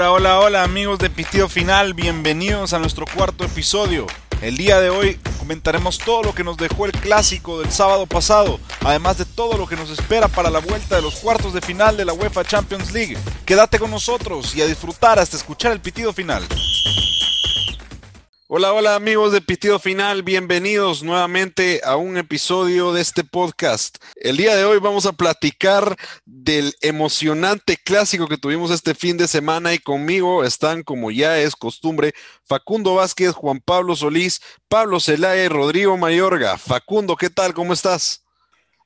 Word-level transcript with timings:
Hola, 0.00 0.12
hola, 0.12 0.40
hola 0.40 0.62
amigos 0.62 0.98
de 0.98 1.10
Pitido 1.10 1.46
Final, 1.46 1.92
bienvenidos 1.92 2.72
a 2.72 2.78
nuestro 2.78 3.04
cuarto 3.04 3.44
episodio. 3.44 4.06
El 4.40 4.56
día 4.56 4.80
de 4.80 4.88
hoy 4.88 5.20
comentaremos 5.38 5.98
todo 5.98 6.22
lo 6.22 6.34
que 6.34 6.42
nos 6.42 6.56
dejó 6.56 6.86
el 6.86 6.92
clásico 6.92 7.60
del 7.60 7.70
sábado 7.70 8.06
pasado, 8.06 8.58
además 8.80 9.18
de 9.18 9.26
todo 9.26 9.58
lo 9.58 9.66
que 9.66 9.76
nos 9.76 9.90
espera 9.90 10.26
para 10.26 10.48
la 10.48 10.60
vuelta 10.60 10.96
de 10.96 11.02
los 11.02 11.16
cuartos 11.16 11.52
de 11.52 11.60
final 11.60 11.98
de 11.98 12.06
la 12.06 12.14
UEFA 12.14 12.44
Champions 12.44 12.92
League. 12.92 13.18
Quédate 13.44 13.78
con 13.78 13.90
nosotros 13.90 14.56
y 14.56 14.62
a 14.62 14.66
disfrutar 14.66 15.18
hasta 15.18 15.36
escuchar 15.36 15.70
el 15.72 15.80
pitido 15.80 16.14
final. 16.14 16.46
Hola, 18.52 18.72
hola 18.72 18.96
amigos 18.96 19.30
de 19.30 19.40
Pitido 19.40 19.78
Final, 19.78 20.24
bienvenidos 20.24 21.04
nuevamente 21.04 21.80
a 21.84 21.94
un 21.94 22.16
episodio 22.16 22.92
de 22.92 23.00
este 23.00 23.22
podcast. 23.22 23.98
El 24.16 24.38
día 24.38 24.56
de 24.56 24.64
hoy 24.64 24.80
vamos 24.80 25.06
a 25.06 25.12
platicar 25.12 25.94
del 26.24 26.74
emocionante 26.80 27.76
clásico 27.76 28.26
que 28.26 28.38
tuvimos 28.38 28.72
este 28.72 28.96
fin 28.96 29.16
de 29.16 29.28
semana 29.28 29.72
y 29.72 29.78
conmigo 29.78 30.42
están, 30.42 30.82
como 30.82 31.12
ya 31.12 31.38
es 31.38 31.54
costumbre, 31.54 32.12
Facundo 32.44 32.96
Vázquez, 32.96 33.34
Juan 33.34 33.60
Pablo 33.60 33.94
Solís, 33.94 34.40
Pablo 34.68 34.98
Celaya 34.98 35.44
y 35.44 35.48
Rodrigo 35.48 35.96
Mayorga. 35.96 36.58
Facundo, 36.58 37.14
¿qué 37.14 37.30
tal? 37.30 37.54
¿Cómo 37.54 37.72
estás? 37.72 38.26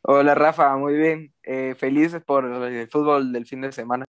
Hola 0.02 0.34
Rafa, 0.34 0.76
muy 0.76 0.92
bien. 0.92 1.32
Eh, 1.42 1.74
felices 1.78 2.22
por 2.22 2.44
el 2.44 2.86
fútbol 2.90 3.32
del 3.32 3.46
fin 3.46 3.62
de 3.62 3.72
semana. 3.72 4.04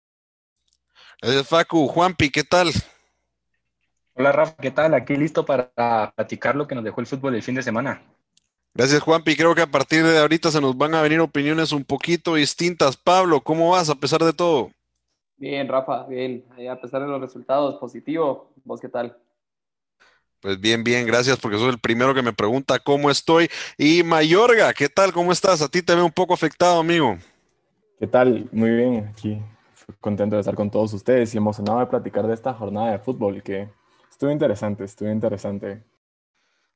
Gracias 1.21 1.45
Facu. 1.49 1.89
Juanpi, 1.89 2.29
¿qué 2.29 2.45
tal? 2.45 2.71
Hola 4.21 4.33
Rafa, 4.33 4.55
¿qué 4.57 4.69
tal? 4.69 4.93
Aquí 4.93 5.15
listo 5.15 5.47
para 5.47 6.13
platicar 6.15 6.55
lo 6.55 6.67
que 6.67 6.75
nos 6.75 6.83
dejó 6.83 7.01
el 7.01 7.07
fútbol 7.07 7.33
el 7.33 7.41
fin 7.41 7.55
de 7.55 7.63
semana. 7.63 8.03
Gracias 8.75 9.01
Juanpi, 9.01 9.35
creo 9.35 9.55
que 9.55 9.63
a 9.63 9.71
partir 9.71 10.03
de 10.03 10.19
ahorita 10.19 10.51
se 10.51 10.61
nos 10.61 10.77
van 10.77 10.93
a 10.93 11.01
venir 11.01 11.19
opiniones 11.19 11.71
un 11.71 11.83
poquito 11.83 12.35
distintas. 12.35 12.95
Pablo, 12.95 13.41
¿cómo 13.41 13.71
vas 13.71 13.89
a 13.89 13.95
pesar 13.95 14.23
de 14.23 14.31
todo? 14.31 14.69
Bien, 15.37 15.67
Rafa, 15.67 16.03
bien. 16.03 16.45
A 16.69 16.79
pesar 16.79 17.01
de 17.01 17.07
los 17.07 17.19
resultados, 17.19 17.79
positivo. 17.79 18.53
¿Vos 18.63 18.79
qué 18.79 18.89
tal? 18.89 19.17
Pues 20.39 20.61
bien, 20.61 20.83
bien, 20.83 21.07
gracias 21.07 21.39
porque 21.39 21.57
sos 21.57 21.73
el 21.73 21.79
primero 21.79 22.13
que 22.13 22.21
me 22.21 22.31
pregunta 22.31 22.77
cómo 22.77 23.09
estoy. 23.09 23.49
Y 23.75 24.03
Mayorga, 24.03 24.71
¿qué 24.75 24.87
tal? 24.87 25.13
¿Cómo 25.13 25.31
estás? 25.31 25.63
A 25.63 25.67
ti 25.67 25.81
te 25.81 25.95
veo 25.95 26.05
un 26.05 26.11
poco 26.11 26.35
afectado, 26.35 26.79
amigo. 26.79 27.17
¿Qué 27.99 28.05
tal? 28.05 28.47
Muy 28.51 28.69
bien, 28.69 29.11
aquí 29.11 29.41
contento 29.99 30.35
de 30.35 30.41
estar 30.41 30.55
con 30.55 30.69
todos 30.69 30.93
ustedes 30.93 31.33
y 31.33 31.37
emocionado 31.37 31.79
de 31.79 31.87
platicar 31.87 32.25
de 32.27 32.33
esta 32.33 32.53
jornada 32.53 32.91
de 32.91 32.99
fútbol 32.99 33.43
que 33.43 33.69
Estuvo 34.21 34.33
interesante, 34.33 34.83
estuvo 34.83 35.09
interesante. 35.09 35.83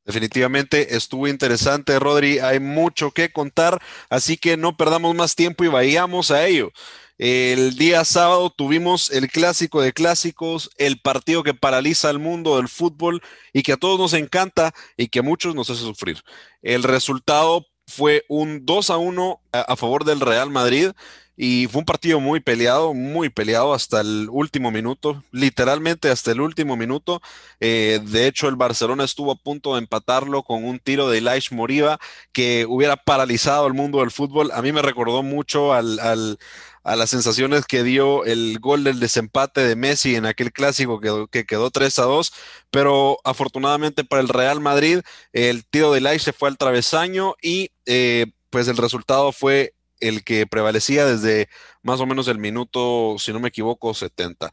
Definitivamente 0.03 0.95
estuvo 0.95 1.27
interesante, 1.27 1.99
Rodri. 1.99 2.39
Hay 2.39 2.59
mucho 2.59 3.11
que 3.11 3.31
contar, 3.31 3.79
así 4.09 4.35
que 4.35 4.57
no 4.57 4.75
perdamos 4.75 5.13
más 5.13 5.35
tiempo 5.35 5.63
y 5.63 5.67
vayamos 5.67 6.31
a 6.31 6.47
ello. 6.47 6.71
El 7.19 7.75
día 7.75 8.03
sábado 8.03 8.49
tuvimos 8.49 9.11
el 9.11 9.27
clásico 9.27 9.79
de 9.79 9.93
clásicos, 9.93 10.71
el 10.77 10.99
partido 10.99 11.43
que 11.43 11.53
paraliza 11.53 12.09
al 12.09 12.17
mundo 12.17 12.57
del 12.57 12.67
fútbol 12.67 13.21
y 13.53 13.61
que 13.61 13.73
a 13.73 13.77
todos 13.77 13.99
nos 13.99 14.13
encanta 14.13 14.73
y 14.97 15.09
que 15.09 15.19
a 15.19 15.21
muchos 15.21 15.53
nos 15.53 15.69
hace 15.69 15.81
sufrir. 15.81 16.23
El 16.63 16.81
resultado 16.81 17.67
fue 17.87 18.25
un 18.27 18.65
2 18.65 18.89
a 18.89 18.97
1 18.97 19.41
a 19.51 19.75
favor 19.75 20.05
del 20.05 20.19
Real 20.19 20.49
Madrid 20.49 20.91
y 21.37 21.67
fue 21.67 21.79
un 21.79 21.85
partido 21.85 22.19
muy 22.19 22.39
peleado, 22.39 22.93
muy 22.93 23.29
peleado 23.29 23.73
hasta 23.73 23.99
el 23.99 24.29
último 24.31 24.71
minuto, 24.71 25.23
literalmente 25.31 26.09
hasta 26.09 26.31
el 26.31 26.39
último 26.39 26.77
minuto. 26.77 27.21
Eh, 27.59 27.99
de 28.03 28.27
hecho, 28.27 28.47
el 28.47 28.55
Barcelona 28.55 29.03
estuvo 29.03 29.31
a 29.31 29.35
punto 29.35 29.73
de 29.73 29.79
empatarlo 29.79 30.43
con 30.43 30.63
un 30.63 30.79
tiro 30.79 31.09
de 31.09 31.17
Ilaish 31.17 31.51
Moriba 31.51 31.99
que 32.31 32.65
hubiera 32.67 32.95
paralizado 32.95 33.67
el 33.67 33.73
mundo 33.73 33.99
del 33.99 34.11
fútbol. 34.11 34.51
A 34.53 34.61
mí 34.61 34.71
me 34.71 34.81
recordó 34.81 35.23
mucho 35.23 35.73
al, 35.73 36.37
a 36.85 36.95
las 36.95 37.09
sensaciones 37.09 37.65
que 37.65 37.83
dio 37.83 38.23
el 38.25 38.59
gol 38.59 38.83
del 38.83 38.99
desempate 38.99 39.61
de 39.61 39.75
Messi 39.75 40.15
en 40.15 40.27
aquel 40.27 40.53
clásico 40.53 41.01
que, 41.01 41.25
que 41.31 41.45
quedó 41.45 41.71
3 41.71 41.97
a 41.97 42.03
2, 42.03 42.31
pero 42.69 43.17
afortunadamente 43.23 44.03
para 44.03 44.21
el 44.21 44.29
Real 44.29 44.61
Madrid 44.61 45.01
el 45.33 45.65
tiro 45.65 45.91
de 45.91 45.99
Ilaish 45.99 46.21
se 46.21 46.31
fue 46.31 46.47
al 46.47 46.59
travesaño 46.59 47.33
y 47.41 47.71
eh, 47.87 48.27
pues 48.51 48.67
el 48.67 48.77
resultado 48.77 49.31
fue 49.31 49.73
el 49.99 50.23
que 50.23 50.45
prevalecía 50.45 51.07
desde 51.07 51.49
más 51.81 51.99
o 52.01 52.05
menos 52.05 52.27
el 52.27 52.37
minuto, 52.37 53.15
si 53.17 53.33
no 53.33 53.39
me 53.39 53.49
equivoco, 53.49 53.95
70. 53.95 54.51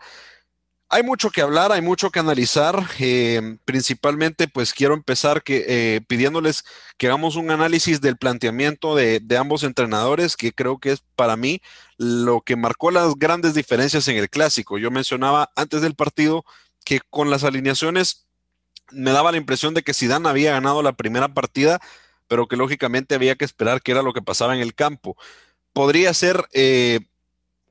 Hay 0.95 1.03
mucho 1.03 1.31
que 1.31 1.41
hablar, 1.41 1.73
hay 1.73 1.81
mucho 1.81 2.11
que 2.11 2.21
analizar. 2.21 2.87
Eh, 2.99 3.57
principalmente, 3.65 4.47
pues 4.47 4.75
quiero 4.75 4.93
empezar 4.93 5.43
que, 5.43 5.65
eh, 5.67 6.03
pidiéndoles 6.07 6.65
que 6.99 7.07
hagamos 7.07 7.37
un 7.37 7.51
análisis 7.51 8.03
del 8.03 8.19
planteamiento 8.19 8.95
de, 8.95 9.23
ambos 9.39 9.63
entrenadores, 9.63 10.37
que 10.37 10.53
creo 10.53 10.79
que 10.79 10.93
es 10.93 11.03
para 11.17 11.35
mí 11.37 11.63
lo 11.97 12.43
que 12.43 12.57
marcó 12.57 12.91
las 12.91 13.15
grandes 13.15 13.55
diferencias 13.55 14.07
en 14.09 14.19
el 14.19 14.29
clásico. 14.29 14.77
Yo 14.77 14.91
mencionaba 14.91 15.51
antes 15.57 15.81
del 15.81 15.95
partido 15.95 16.45
que 16.85 17.01
con 17.09 17.31
las 17.31 17.43
alineaciones 17.43 18.27
me 18.91 19.13
daba 19.13 19.33
la 19.33 19.39
impresión 19.39 19.73
de 19.73 19.83
que 19.83 19.95
Zidane 19.95 20.29
había 20.29 20.53
ganado 20.53 20.83
la 20.83 20.93
primera 20.93 21.29
partida, 21.33 21.81
pero 22.29 22.49
que 22.49 22.57
lógicamente 22.59 23.15
había 23.15 23.37
que 23.37 23.47
esperar 23.47 23.81
qué 23.81 23.93
era 23.93 24.03
lo 24.03 24.13
que 24.13 24.21
pasaba 24.21 24.55
en 24.55 24.61
el 24.61 24.75
campo. 24.75 25.17
Podría 25.73 26.13
ser 26.13 26.45
eh, 26.53 27.01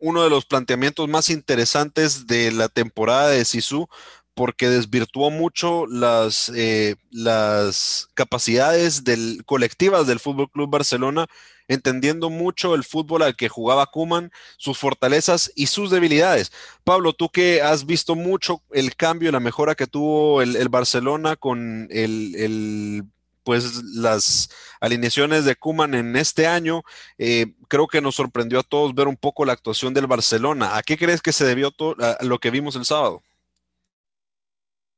uno 0.02 0.24
de 0.24 0.30
los 0.30 0.46
planteamientos 0.46 1.08
más 1.08 1.30
interesantes 1.30 2.28
de 2.28 2.52
la 2.52 2.68
temporada 2.68 3.30
de 3.30 3.46
Sisu, 3.46 3.88
porque 4.34 4.68
desvirtuó 4.70 5.30
mucho 5.30 5.86
las, 5.86 6.52
eh, 6.56 6.96
las 7.12 8.10
capacidades 8.16 9.04
del, 9.04 9.44
colectivas 9.46 10.08
del 10.08 10.20
Fútbol 10.20 10.50
Club 10.50 10.72
Barcelona, 10.72 11.28
entendiendo 11.68 12.30
mucho 12.30 12.74
el 12.74 12.84
fútbol 12.84 13.22
al 13.22 13.36
que 13.36 13.48
jugaba 13.48 13.86
Kuman, 13.86 14.32
sus 14.58 14.78
fortalezas 14.78 15.52
y 15.56 15.68
sus 15.68 15.92
debilidades. 15.92 16.52
Pablo, 16.84 17.14
tú 17.14 17.30
que 17.30 17.62
has 17.62 17.86
visto 17.86 18.16
mucho 18.16 18.62
el 18.72 18.96
cambio, 18.96 19.32
la 19.32 19.40
mejora 19.40 19.76
que 19.76 19.88
tuvo 19.88 20.42
el, 20.42 20.68
Barcelona 20.70 21.36
con 21.36 21.88
el 21.92 23.06
pues 23.44 23.84
las 23.96 24.50
alineaciones 24.80 25.46
de 25.46 25.56
Kuman 25.56 25.94
en 25.94 26.16
este 26.16 26.48
año, 26.48 26.84
eh, 27.18 27.54
creo 27.68 27.88
que 27.88 28.02
nos 28.02 28.16
sorprendió 28.16 28.60
a 28.60 28.64
todos 28.64 28.94
ver 28.94 29.08
un 29.08 29.18
poco 29.18 29.46
la 29.46 29.54
actuación 29.54 29.94
del 29.94 30.08
Barcelona. 30.08 30.78
¿A 30.78 30.84
qué 30.84 30.98
crees 30.98 31.22
que 31.22 31.32
se 31.32 31.46
debió 31.46 31.72
todo 31.72 31.96
lo 32.22 32.40
que 32.40 32.52
vimos 32.52 32.76
el 32.76 32.86
sábado? 32.86 33.22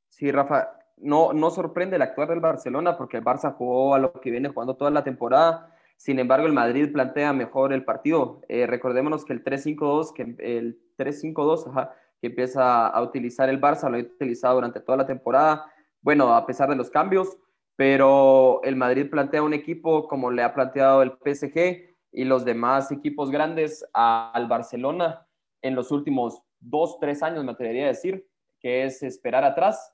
Sí, 0.08 0.30
Rafa, 0.30 0.68
no, 0.96 1.32
no 1.32 1.50
sorprende 1.50 1.96
el 1.96 2.02
actuar 2.02 2.28
del 2.28 2.40
Barcelona 2.40 2.96
porque 2.96 3.16
el 3.16 3.24
Barça 3.24 3.54
jugó 3.54 3.94
a 3.94 3.98
lo 3.98 4.12
que 4.12 4.30
viene 4.30 4.48
jugando 4.48 4.76
toda 4.76 4.90
la 4.90 5.04
temporada. 5.04 5.70
Sin 5.96 6.18
embargo, 6.18 6.46
el 6.46 6.52
Madrid 6.52 6.92
plantea 6.92 7.32
mejor 7.32 7.72
el 7.72 7.84
partido. 7.84 8.40
Eh, 8.48 8.66
recordémonos 8.66 9.24
que 9.24 9.32
el 9.32 9.42
3-5-2, 9.42 10.12
que 10.12 10.22
el 10.22 10.80
3-5-2, 10.96 11.90
que 12.20 12.26
empieza 12.26 12.86
a 12.86 13.02
utilizar 13.02 13.48
el 13.48 13.60
Barça, 13.60 13.90
lo 13.90 13.96
ha 13.96 14.00
utilizado 14.00 14.54
durante 14.54 14.80
toda 14.80 14.98
la 14.98 15.06
temporada. 15.06 15.66
Bueno, 16.00 16.34
a 16.34 16.46
pesar 16.46 16.68
de 16.68 16.76
los 16.76 16.90
cambios, 16.90 17.36
pero 17.76 18.62
el 18.62 18.76
Madrid 18.76 19.10
plantea 19.10 19.42
un 19.42 19.54
equipo 19.54 20.06
como 20.08 20.30
le 20.30 20.42
ha 20.42 20.54
planteado 20.54 21.02
el 21.02 21.12
PSG 21.12 21.94
y 22.12 22.24
los 22.24 22.44
demás 22.44 22.92
equipos 22.92 23.30
grandes 23.30 23.84
al 23.92 24.46
Barcelona 24.46 25.26
en 25.62 25.74
los 25.74 25.90
últimos 25.90 26.42
dos, 26.60 26.98
tres 27.00 27.22
años, 27.22 27.44
me 27.44 27.52
atrevería 27.52 27.84
a 27.84 27.88
decir, 27.88 28.26
que 28.60 28.84
es 28.84 29.02
esperar 29.02 29.44
atrás 29.44 29.92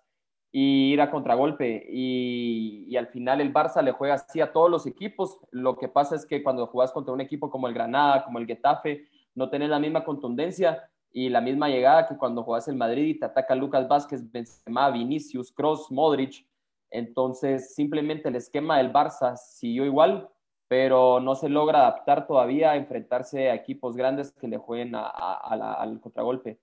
y 0.53 0.93
ir 0.93 1.01
a 1.01 1.11
contragolpe. 1.11 1.87
Y, 1.91 2.95
al 2.97 3.07
final 3.07 3.41
el 3.41 3.53
Barça 3.53 3.83
le 3.83 3.93
juega 3.93 4.15
así 4.15 4.41
a 4.41 4.53
todos 4.53 4.71
los 4.71 4.87
equipos. 4.87 5.39
Lo 5.51 5.77
que 5.77 5.89
pasa 5.89 6.17
es 6.17 6.27
que 6.27 6.43
cuando 6.43 6.67
juegas 6.67 6.93
contra 6.93 7.15
un 7.15 7.21
equipo 7.21 7.51
como 7.51 7.69
el 7.69 7.75
Granada, 7.75 8.25
como 8.25 8.39
el 8.39 8.47
Getafe, 8.47 9.07
no 9.35 9.49
tenés 9.49 9.71
la 9.71 9.79
misma 9.79 10.05
contundencia 10.05 10.91
y 11.13 11.29
la 11.29 11.41
misma 11.41 11.69
llegada 11.69 12.07
que 12.07 12.17
cuando 12.17 12.43
juegas 12.43 12.69
el 12.69 12.77
Madrid 12.77 13.07
y 13.07 13.19
te 13.19 13.27
ataca 13.27 13.55
Lucas 13.55 13.89
Vázquez, 13.89 14.31
Benzema, 14.31 14.91
Vinicius, 14.91 15.53
Cross, 15.53 15.91
Modric 15.91 16.47
entonces, 16.91 17.75
simplemente 17.75 18.29
el 18.29 18.37
esquema 18.37 18.79
del 18.79 18.93
Barça 18.93 19.37
siguió 19.37 19.85
igual, 19.85 20.29
pero 20.69 21.21
no 21.21 21.35
se 21.35 21.49
logra 21.49 21.81
adaptar 21.81 22.27
todavía 22.27 22.73
a 22.73 22.77
enfrentarse 22.77 23.51
a 23.51 23.55
equipos 23.55 23.97
grandes 23.97 24.33
que 24.33 24.49
le 24.49 24.59
jueguen 24.59 24.95
al 24.95 26.01
contragolpe. 26.01 26.59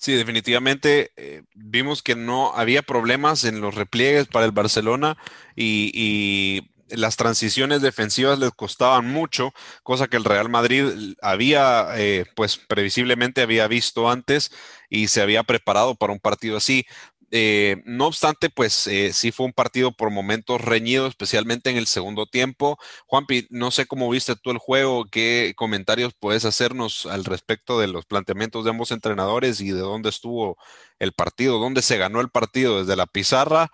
Sí, 0.00 0.14
definitivamente 0.14 1.12
eh, 1.16 1.42
vimos 1.54 2.02
que 2.02 2.16
no 2.16 2.54
había 2.54 2.80
problemas 2.80 3.44
en 3.44 3.60
los 3.60 3.74
repliegues 3.74 4.28
para 4.28 4.46
el 4.46 4.52
Barcelona 4.52 5.18
y, 5.54 6.66
las 6.88 7.16
transiciones 7.16 7.82
defensivas 7.82 8.40
les 8.40 8.50
costaban 8.50 9.06
mucho, 9.06 9.52
cosa 9.84 10.08
que 10.08 10.16
el 10.16 10.24
Real 10.24 10.48
Madrid 10.48 11.14
había, 11.22 11.86
eh, 11.94 12.24
pues 12.34 12.56
previsiblemente 12.56 13.42
había 13.42 13.68
visto 13.68 14.10
antes 14.10 14.50
y 14.88 15.06
se 15.06 15.22
había 15.22 15.44
preparado 15.44 15.94
para 15.94 16.12
un 16.12 16.18
partido 16.18 16.56
así. 16.56 16.84
Eh, 17.32 17.82
no 17.84 18.06
obstante, 18.06 18.50
pues 18.50 18.86
eh, 18.88 19.12
sí 19.12 19.30
fue 19.30 19.46
un 19.46 19.52
partido 19.52 19.92
por 19.92 20.10
momentos 20.10 20.60
reñido, 20.60 21.06
especialmente 21.06 21.70
en 21.70 21.76
el 21.76 21.86
segundo 21.86 22.26
tiempo. 22.26 22.78
Juanpi, 23.06 23.46
no 23.50 23.70
sé 23.70 23.86
cómo 23.86 24.10
viste 24.10 24.34
tú 24.36 24.50
el 24.50 24.58
juego, 24.58 25.04
qué 25.04 25.52
comentarios 25.56 26.12
puedes 26.18 26.44
hacernos 26.44 27.06
al 27.06 27.24
respecto 27.24 27.78
de 27.78 27.86
los 27.86 28.04
planteamientos 28.06 28.64
de 28.64 28.70
ambos 28.70 28.90
entrenadores 28.90 29.60
y 29.60 29.70
de 29.70 29.80
dónde 29.80 30.08
estuvo 30.08 30.56
el 30.98 31.12
partido, 31.12 31.58
dónde 31.58 31.82
se 31.82 31.98
ganó 31.98 32.20
el 32.20 32.30
partido, 32.30 32.80
desde 32.80 32.96
la 32.96 33.06
pizarra 33.06 33.70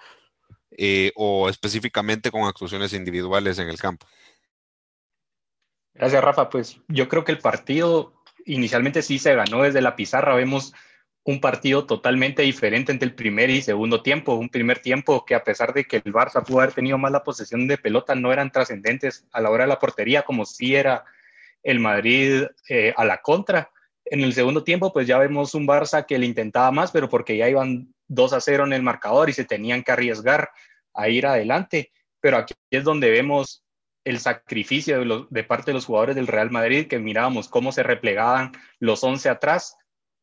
eh, 0.79 1.13
o 1.17 1.49
específicamente 1.49 2.31
con 2.31 2.43
actuaciones 2.43 2.93
individuales 2.93 3.59
en 3.59 3.69
el 3.69 3.79
campo. 3.79 4.07
Gracias, 5.95 6.23
Rafa. 6.23 6.51
Pues 6.51 6.79
yo 6.89 7.09
creo 7.09 7.25
que 7.25 7.33
el 7.33 7.39
partido 7.39 8.13
inicialmente 8.45 9.01
sí 9.03 9.19
se 9.19 9.35
ganó 9.35 9.63
desde 9.63 9.81
la 9.81 9.97
pizarra. 9.97 10.35
Vemos 10.35 10.75
un 11.27 11.41
partido 11.41 11.87
totalmente 11.87 12.43
diferente 12.43 12.93
entre 12.93 13.09
el 13.09 13.15
primer 13.15 13.51
y 13.51 13.61
segundo 13.61 14.01
tiempo. 14.01 14.35
Un 14.37 14.49
primer 14.49 14.79
tiempo 14.79 15.25
que 15.25 15.35
a 15.35 15.43
pesar 15.43 15.75
de 15.75 15.85
que 15.85 15.97
el 15.97 16.13
Barça 16.13 16.45
pudo 16.45 16.61
haber 16.61 16.73
tenido 16.73 16.99
más 16.99 17.11
la 17.11 17.25
posesión 17.25 17.67
de 17.67 17.79
pelota, 17.79 18.15
no 18.15 18.33
eran 18.33 18.53
trascendentes 18.53 19.27
a 19.33 19.41
la 19.41 19.51
hora 19.51 19.65
de 19.65 19.69
la 19.69 19.81
portería, 19.81 20.23
como 20.23 20.47
si 20.47 20.77
era 20.77 21.05
el 21.65 21.81
Madrid 21.81 22.45
eh, 22.69 22.95
a 22.97 23.05
la 23.05 23.23
contra. 23.23 23.73
En 24.05 24.21
el 24.21 24.35
segundo 24.35 24.63
tiempo, 24.63 24.93
pues 24.93 25.09
ya 25.09 25.19
vemos 25.19 25.53
un 25.57 25.67
Barça 25.67 26.07
que 26.07 26.17
le 26.17 26.27
intentaba 26.27 26.71
más, 26.71 26.93
pero 26.93 27.09
porque 27.09 27.37
ya 27.37 27.49
iban 27.49 27.93
2 28.07 28.33
a 28.33 28.41
0 28.41 28.65
en 28.67 28.73
el 28.73 28.83
marcador 28.83 29.29
y 29.29 29.33
se 29.33 29.45
tenían 29.45 29.83
que 29.83 29.91
arriesgar 29.91 30.51
a 30.95 31.09
ir 31.09 31.27
adelante. 31.27 31.91
Pero 32.21 32.37
aquí 32.37 32.55
es 32.71 32.85
donde 32.85 33.11
vemos 33.11 33.65
el 34.05 34.21
sacrificio 34.21 35.01
de, 35.01 35.27
de 35.29 35.43
parte 35.43 35.73
de 35.73 35.75
los 35.75 35.87
jugadores 35.87 36.15
del 36.15 36.29
Real 36.29 36.53
Madrid, 36.53 36.87
que 36.87 37.01
mirábamos 37.01 37.49
cómo 37.49 37.73
se 37.73 37.83
replegaban 37.83 38.53
los 38.79 39.03
11 39.03 39.29
atrás 39.29 39.77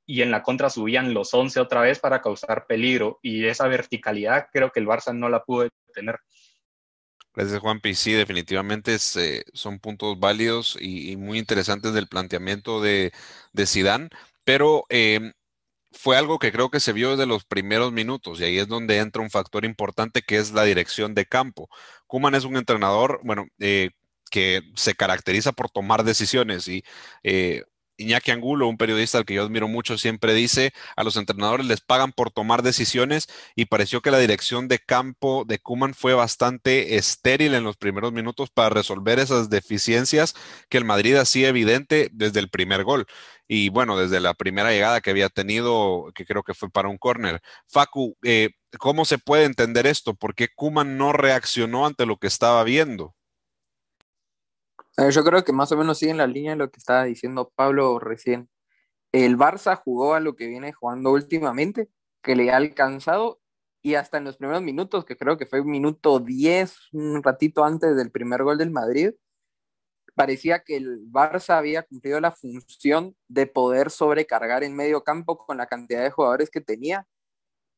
y 0.06 0.22
en 0.22 0.32
la 0.32 0.44
contra 0.44 0.70
subían 0.70 1.14
los 1.14 1.34
11 1.34 1.60
otra 1.60 1.82
vez 1.82 2.00
para 2.00 2.22
causar 2.22 2.66
peligro. 2.68 3.20
Y 3.22 3.46
esa 3.46 3.68
verticalidad 3.68 4.48
creo 4.52 4.72
que 4.72 4.80
el 4.80 4.88
Barça 4.88 5.16
no 5.16 5.30
la 5.30 5.44
pudo 5.44 5.70
tener. 5.94 6.20
Gracias, 7.34 7.60
Juanpi. 7.60 7.96
Sí, 7.96 8.14
definitivamente 8.14 8.96
eh, 9.18 9.44
son 9.54 9.80
puntos 9.80 10.20
válidos 10.20 10.78
y, 10.80 11.16
muy 11.18 11.40
interesantes 11.40 11.94
del 11.94 12.08
planteamiento 12.08 12.82
de, 12.82 13.12
de 13.54 14.10
pero 14.44 14.86
em, 14.90 15.32
fue 15.92 16.18
algo 16.18 16.40
que 16.40 16.52
creo 16.52 16.70
que 16.70 16.80
se 16.80 16.94
vio 16.94 17.12
desde 17.12 17.26
los 17.26 17.46
primeros 17.46 17.92
minutos 17.92 18.40
y 18.40 18.44
ahí 18.44 18.60
es 18.60 18.68
donde 18.68 18.98
entra 18.98 19.22
un 19.22 19.30
factor 19.32 19.66
importante 19.66 20.22
que 20.22 20.38
es 20.38 20.52
la 20.52 20.64
dirección 20.64 21.14
de 21.16 21.26
campo. 21.26 21.70
Kuman 22.08 22.36
es 22.36 22.46
un 22.46 22.58
entrenador, 22.58 23.20
bueno, 23.24 23.48
eh, 23.60 23.92
que 24.30 24.62
se 24.76 24.96
caracteriza 24.96 25.52
por 25.54 25.70
tomar 25.70 26.04
decisiones 26.04 26.68
y 26.68 26.84
eh, 27.24 27.64
Iñaki 27.98 28.32
Angulo, 28.32 28.68
un 28.68 28.78
periodista 28.78 29.18
al 29.20 29.26
que 29.26 29.36
yo 29.36 29.44
admiro 29.44 29.68
mucho, 29.68 29.98
siempre 29.98 30.34
dice, 30.34 30.74
a 30.96 31.04
los 31.04 31.16
entrenadores 31.16 31.66
les 31.66 31.82
pagan 31.82 32.12
por 32.12 32.32
tomar 32.32 32.64
decisiones 32.64 33.28
y 33.56 33.66
pareció 33.66 34.02
que 34.02 34.12
la 34.12 34.18
dirección 34.20 34.68
de 34.68 34.80
campo 34.80 35.46
de 35.48 35.60
Kuman 35.60 35.94
fue 35.94 36.14
bastante 36.14 36.96
estéril 36.96 37.54
en 37.54 37.64
los 37.64 37.78
primeros 37.78 38.12
minutos 38.12 38.50
para 38.50 38.70
resolver 38.70 39.20
esas 39.20 39.50
deficiencias 39.50 40.34
que 40.70 40.78
el 40.78 40.86
Madrid 40.86 41.16
hacía 41.16 41.50
evidente 41.50 42.10
desde 42.12 42.40
el 42.40 42.50
primer 42.50 42.84
gol. 42.84 43.06
Y 43.48 43.70
bueno, 43.70 43.98
desde 43.98 44.20
la 44.20 44.34
primera 44.34 44.72
llegada 44.72 45.02
que 45.02 45.12
había 45.12 45.30
tenido, 45.30 46.12
que 46.16 46.26
creo 46.26 46.44
que 46.44 46.54
fue 46.54 46.70
para 46.70 46.90
un 46.90 46.98
córner. 46.98 47.42
Facu, 47.68 48.16
eh, 48.24 48.52
¿cómo 48.80 49.06
se 49.06 49.18
puede 49.20 49.46
entender 49.46 49.86
esto? 49.88 50.16
¿Por 50.16 50.36
qué 50.36 50.48
Kuman 50.56 50.98
no 50.98 51.14
reaccionó 51.14 51.86
ante 51.86 52.06
lo 52.06 52.18
que 52.18 52.28
estaba 52.28 52.64
viendo? 52.64 53.16
Yo 54.98 55.24
creo 55.24 55.44
que 55.44 55.54
más 55.54 55.72
o 55.72 55.78
menos 55.78 55.98
sigue 55.98 56.12
en 56.12 56.18
la 56.18 56.28
línea 56.28 56.52
de 56.52 56.58
lo 56.58 56.72
que 56.72 56.78
estaba 56.80 57.04
diciendo 57.04 57.52
Pablo 57.56 58.00
recién. 58.00 58.50
El 59.12 59.38
Barça 59.38 59.76
jugó 59.76 60.14
a 60.16 60.20
lo 60.20 60.36
que 60.36 60.48
viene 60.48 60.74
jugando 60.74 61.12
últimamente, 61.12 61.90
que 62.22 62.36
le 62.36 62.52
ha 62.52 62.58
alcanzado 62.58 63.42
y 63.82 63.96
hasta 63.96 64.18
en 64.18 64.26
los 64.26 64.38
primeros 64.38 64.62
minutos, 64.64 65.06
que 65.06 65.18
creo 65.18 65.38
que 65.38 65.46
fue 65.46 65.62
un 65.62 65.72
minuto 65.72 66.20
10, 66.20 66.94
un 66.94 67.24
ratito 67.24 67.66
antes 67.66 67.96
del 67.96 68.12
primer 68.12 68.44
gol 68.44 68.58
del 68.58 68.72
Madrid, 68.72 69.12
parecía 70.16 70.64
que 70.64 70.78
el 70.78 71.02
Barça 71.12 71.58
había 71.58 71.84
cumplido 71.84 72.20
la 72.20 72.32
función 72.32 73.16
de 73.28 73.48
poder 73.48 73.90
sobrecargar 73.92 74.64
en 74.64 74.76
medio 74.76 75.04
campo 75.04 75.38
con 75.38 75.58
la 75.58 75.68
cantidad 75.68 76.04
de 76.04 76.12
jugadores 76.12 76.50
que 76.50 76.62
tenía 76.62 77.08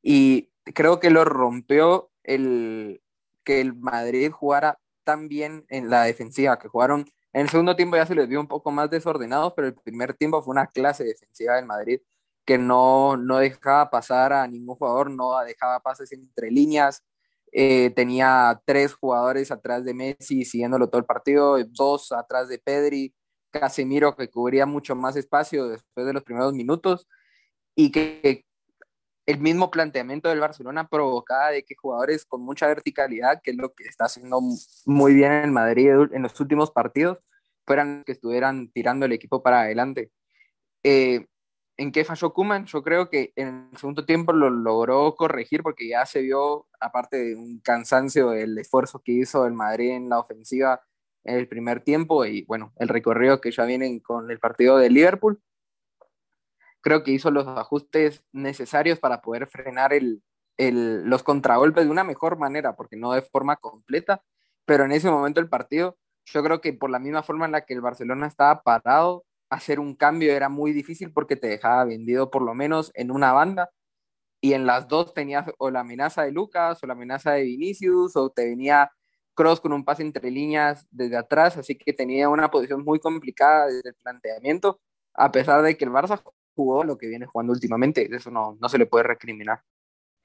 y 0.03 0.51
creo 0.73 0.99
que 0.99 1.09
lo 1.09 1.25
rompió 1.25 2.11
el 2.23 3.01
que 3.43 3.61
el 3.61 3.75
Madrid 3.75 4.31
jugara 4.31 4.79
tan 5.05 5.29
bien 5.29 5.65
en 5.69 5.89
la 5.89 6.03
defensiva, 6.03 6.59
que 6.59 6.67
jugaron 6.67 7.05
en 7.35 7.41
el 7.41 7.49
segundo 7.49 7.75
tiempo 7.75 7.97
ya 7.97 8.05
se 8.05 8.15
les 8.15 8.29
vio 8.29 8.39
un 8.39 8.47
poco 8.47 8.71
más 8.71 8.89
desordenados, 8.89 9.53
pero 9.55 9.67
el 9.67 9.75
primer 9.75 10.13
tiempo 10.13 10.41
fue 10.41 10.53
una 10.53 10.67
clase 10.67 11.03
defensiva 11.03 11.57
del 11.57 11.65
Madrid 11.65 11.99
que 12.45 12.57
no, 12.57 13.17
no 13.17 13.39
dejaba 13.39 13.89
pasar 13.89 14.31
a 14.31 14.47
ningún 14.47 14.75
jugador, 14.77 15.11
no 15.11 15.37
dejaba 15.41 15.81
pases 15.81 16.13
entre 16.13 16.49
líneas, 16.49 17.03
eh, 17.51 17.91
tenía 17.95 18.61
tres 18.65 18.93
jugadores 18.93 19.51
atrás 19.51 19.83
de 19.83 19.93
Messi 19.93 20.45
siguiéndolo 20.45 20.87
todo 20.89 20.99
el 20.99 21.05
partido, 21.05 21.57
dos 21.65 22.13
atrás 22.13 22.47
de 22.47 22.59
Pedri, 22.59 23.13
Casemiro 23.51 24.15
que 24.15 24.29
cubría 24.29 24.65
mucho 24.65 24.95
más 24.95 25.17
espacio 25.17 25.67
después 25.67 26.05
de 26.05 26.13
los 26.13 26.23
primeros 26.23 26.53
minutos 26.53 27.07
y 27.75 27.91
que 27.91 28.45
el 29.25 29.39
mismo 29.39 29.71
planteamiento 29.71 30.29
del 30.29 30.39
Barcelona 30.39 30.87
provocaba 30.87 31.49
de 31.49 31.63
que 31.63 31.75
jugadores 31.75 32.25
con 32.25 32.41
mucha 32.41 32.67
verticalidad, 32.67 33.41
que 33.43 33.51
es 33.51 33.57
lo 33.57 33.73
que 33.73 33.85
está 33.85 34.05
haciendo 34.05 34.39
muy 34.85 35.13
bien 35.13 35.31
en 35.31 35.53
Madrid 35.53 35.89
en 36.11 36.21
los 36.21 36.39
últimos 36.39 36.71
partidos, 36.71 37.19
fueran 37.65 38.03
que 38.05 38.11
estuvieran 38.11 38.69
tirando 38.71 39.05
el 39.05 39.13
equipo 39.13 39.41
para 39.41 39.61
adelante. 39.61 40.11
Eh, 40.83 41.25
¿En 41.77 41.91
qué 41.91 42.05
falló 42.05 42.31
Kuman? 42.33 42.65
Yo 42.67 42.83
creo 42.83 43.09
que 43.09 43.33
en 43.35 43.69
el 43.71 43.77
segundo 43.77 44.05
tiempo 44.05 44.31
lo 44.31 44.49
logró 44.49 45.15
corregir 45.15 45.61
porque 45.61 45.89
ya 45.89 46.05
se 46.05 46.21
vio, 46.21 46.67
aparte 46.79 47.17
de 47.17 47.35
un 47.35 47.59
cansancio 47.59 48.29
del 48.29 48.57
esfuerzo 48.57 49.01
que 49.03 49.11
hizo 49.11 49.45
el 49.45 49.53
Madrid 49.53 49.91
en 49.91 50.07
la 50.07 50.19
ofensiva 50.19 50.81
en 51.25 51.35
el 51.35 51.47
primer 51.47 51.81
tiempo 51.81 52.23
y 52.25 52.43
bueno, 52.43 52.71
el 52.77 52.87
recorrido 52.87 53.41
que 53.41 53.51
ya 53.51 53.65
vienen 53.65 53.99
con 53.99 54.31
el 54.31 54.39
partido 54.39 54.77
de 54.77 54.89
Liverpool, 54.89 55.41
creo 56.85 57.03
que 57.03 57.09
hizo 57.09 57.31
los 57.31 57.47
ajustes 57.47 58.23
necesarios 58.31 58.99
para 58.99 59.21
poder 59.21 59.47
frenar 59.47 59.91
el, 59.91 60.21
los 60.59 61.23
contragolpes 61.23 61.85
de 61.85 61.89
una 61.89 62.03
mejor 62.03 62.37
manera, 62.37 62.75
porque 62.75 62.95
no 62.95 63.13
de 63.13 63.23
forma 63.23 63.55
completa, 63.55 64.21
pero 64.65 64.85
en 64.85 64.91
ese 64.91 65.09
momento 65.09 65.41
del 65.41 65.49
partido, 65.49 65.97
yo 66.25 66.43
creo 66.43 66.61
que 66.61 66.73
por 66.73 66.91
la 66.91 66.99
misma 66.99 67.23
forma 67.23 67.47
en 67.47 67.53
la 67.53 67.65
que 67.65 67.73
el 67.73 67.81
Barcelona 67.81 68.27
estaba 68.27 68.61
parado, 68.61 69.25
hacer 69.49 69.79
un 69.79 69.95
cambio 69.95 70.31
era 70.31 70.47
muy 70.47 70.73
difícil 70.73 71.11
porque 71.11 71.35
te 71.35 71.47
dejaba 71.47 71.85
vendido 71.85 72.29
por 72.29 72.43
lo 72.43 72.53
menos 72.53 72.91
en 72.93 73.09
una 73.09 73.33
banda 73.33 73.71
y 74.39 74.53
en 74.53 74.67
las 74.67 74.87
dos 74.87 75.15
tenías 75.15 75.47
o 75.57 75.71
la 75.71 75.79
amenaza 75.79 76.21
de 76.21 76.31
Lucas 76.31 76.83
o 76.83 76.87
la 76.87 76.93
amenaza 76.93 77.31
de 77.31 77.43
Vinicius 77.43 78.15
o 78.15 78.29
te 78.29 78.45
venía 78.45 78.91
Cross 79.33 79.59
con 79.59 79.73
un 79.73 79.85
pase 79.85 80.03
entre 80.03 80.29
líneas 80.29 80.85
desde 80.91 81.17
atrás, 81.17 81.57
así 81.57 81.75
que 81.75 81.93
tenía 81.93 82.29
una 82.29 82.51
posición 82.51 82.83
muy 82.83 82.99
complicada 82.99 83.67
desde 83.67 83.89
el 83.89 83.95
planteamiento, 83.95 84.79
a 85.15 85.31
pesar 85.31 85.63
de 85.63 85.75
que 85.77 85.85
el 85.85 85.91
Barça 85.91 86.21
jugó 86.55 86.83
lo 86.83 86.97
que 86.97 87.07
viene 87.07 87.25
jugando 87.25 87.53
últimamente. 87.53 88.07
Eso 88.13 88.31
no, 88.31 88.57
no 88.59 88.69
se 88.69 88.77
le 88.77 88.85
puede 88.85 89.03
recriminar. 89.03 89.61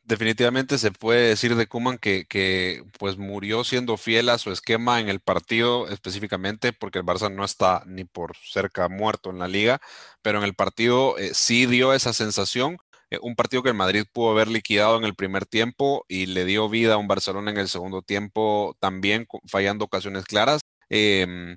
Definitivamente 0.02 0.78
se 0.78 0.92
puede 0.92 1.28
decir 1.28 1.54
de 1.54 1.66
Kuman 1.66 1.98
que, 1.98 2.24
que, 2.24 2.82
pues 2.98 3.18
murió 3.18 3.64
siendo 3.64 3.96
fiel 3.96 4.30
a 4.30 4.38
su 4.38 4.50
esquema 4.50 4.98
en 4.98 5.08
el 5.08 5.20
partido 5.20 5.88
específicamente 5.88 6.72
porque 6.72 6.98
el 6.98 7.04
Barça 7.04 7.32
no 7.32 7.44
está 7.44 7.84
ni 7.86 8.04
por 8.04 8.34
cerca 8.36 8.88
muerto 8.88 9.30
en 9.30 9.38
la 9.38 9.46
liga, 9.46 9.80
pero 10.22 10.38
en 10.38 10.44
el 10.44 10.54
partido 10.54 11.18
eh, 11.18 11.32
sí 11.34 11.66
dio 11.66 11.92
esa 11.92 12.12
sensación. 12.12 12.78
Eh, 13.10 13.18
un 13.22 13.36
partido 13.36 13.62
que 13.62 13.68
el 13.68 13.76
Madrid 13.76 14.04
pudo 14.10 14.30
haber 14.30 14.48
liquidado 14.48 14.96
en 14.96 15.04
el 15.04 15.14
primer 15.14 15.44
tiempo 15.44 16.04
y 16.08 16.26
le 16.26 16.44
dio 16.44 16.68
vida 16.68 16.94
a 16.94 16.98
un 16.98 17.08
Barcelona 17.08 17.50
en 17.50 17.58
el 17.58 17.68
segundo 17.68 18.02
tiempo 18.02 18.76
también 18.80 19.26
fallando 19.46 19.84
ocasiones 19.84 20.24
claras. 20.24 20.60
Em, 20.88 21.56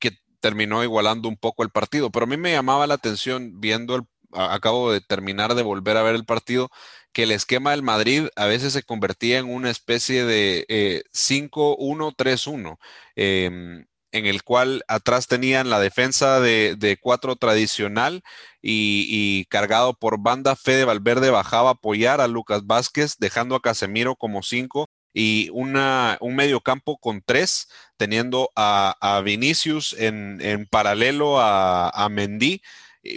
que 0.00 0.10
terminó 0.46 0.84
igualando 0.84 1.28
un 1.28 1.36
poco 1.36 1.64
el 1.64 1.70
partido. 1.70 2.10
Pero 2.10 2.24
a 2.24 2.28
mí 2.28 2.36
me 2.36 2.52
llamaba 2.52 2.86
la 2.86 2.94
atención 2.94 3.60
viendo 3.60 3.96
el, 3.96 4.02
acabo 4.32 4.92
de 4.92 5.00
terminar 5.00 5.56
de 5.56 5.64
volver 5.64 5.96
a 5.96 6.04
ver 6.04 6.14
el 6.14 6.24
partido, 6.24 6.70
que 7.12 7.24
el 7.24 7.32
esquema 7.32 7.72
del 7.72 7.82
Madrid 7.82 8.28
a 8.36 8.46
veces 8.46 8.72
se 8.72 8.84
convertía 8.84 9.38
en 9.38 9.52
una 9.52 9.70
especie 9.70 10.24
de 10.24 11.04
5-1-3-1. 11.12 12.78
Eh, 13.16 13.46
em, 13.46 13.86
en 14.12 14.26
el 14.26 14.44
cual 14.44 14.84
atrás 14.88 15.26
tenían 15.26 15.68
la 15.68 15.80
defensa 15.80 16.40
de, 16.40 16.98
cuatro 17.02 17.34
tradicional 17.36 18.22
y, 18.62 19.06
y, 19.10 19.46
cargado 19.46 19.94
por 19.94 20.22
banda, 20.22 20.54
Fede 20.54 20.84
Valverde 20.84 21.30
bajaba 21.30 21.70
a 21.70 21.72
apoyar 21.72 22.20
a 22.20 22.28
Lucas 22.28 22.66
Vázquez, 22.66 23.16
dejando 23.18 23.56
a 23.56 23.60
Casemiro 23.60 24.14
como 24.16 24.42
cinco 24.42 24.88
y 25.18 25.48
una, 25.54 26.18
un 26.20 26.36
medio 26.36 26.60
campo 26.60 26.98
con 26.98 27.22
tres, 27.24 27.70
teniendo 27.96 28.50
a, 28.54 29.22
Vinicius 29.24 29.96
en, 29.98 30.42
en 30.42 30.66
paralelo 30.66 31.40
a, 31.40 31.88
a 31.88 32.10
Mendy 32.10 32.60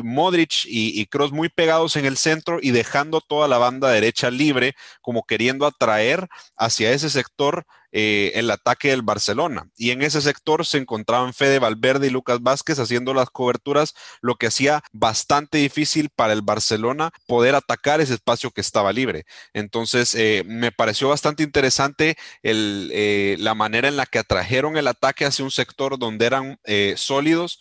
Modric 0.03 0.65
y, 0.65 1.05
Cross 1.07 1.31
muy 1.31 1.49
pegados 1.49 1.95
en 1.95 2.05
el 2.05 2.17
centro 2.17 2.59
y 2.61 2.71
dejando 2.71 3.21
toda 3.21 3.47
la 3.47 3.57
banda 3.57 3.89
derecha 3.89 4.29
libre, 4.31 4.75
como 5.01 5.23
queriendo 5.23 5.65
atraer 5.65 6.27
hacia 6.57 6.91
ese 6.91 7.09
sector 7.09 7.65
eh, 7.91 8.33
el 8.35 8.51
ataque 8.51 8.89
del 8.89 9.01
Barcelona. 9.01 9.67
Y 9.75 9.89
en 9.89 10.03
ese 10.03 10.21
sector 10.21 10.63
se 10.63 10.77
encontraban 10.77 11.33
Fede 11.33 11.57
Valverde 11.57 12.07
y 12.07 12.09
Lucas 12.11 12.39
Vázquez 12.41 12.77
haciendo 12.77 13.15
las 13.15 13.31
coberturas, 13.31 13.95
lo 14.21 14.35
que 14.35 14.47
hacía 14.47 14.83
bastante 14.91 15.57
difícil 15.57 16.09
para 16.15 16.33
el 16.33 16.43
Barcelona 16.43 17.11
poder 17.25 17.55
atacar 17.55 17.99
ese 17.99 18.13
espacio 18.13 18.51
que 18.51 18.61
estaba 18.61 18.93
libre. 18.93 19.25
Entonces, 19.53 20.13
eh, 20.13 20.43
me 20.45 20.71
pareció 20.71 21.09
bastante 21.09 21.41
interesante 21.41 22.15
eh, 22.43 23.35
la 23.39 23.55
manera 23.55 23.87
en 23.87 23.97
la 23.97 24.05
que 24.05 24.19
atrajeron 24.19 24.77
el 24.77 24.87
ataque 24.87 25.25
hacia 25.25 25.43
un 25.45 25.51
sector 25.51 25.97
donde 25.97 26.25
eran 26.27 26.59
sólidos 26.95 27.59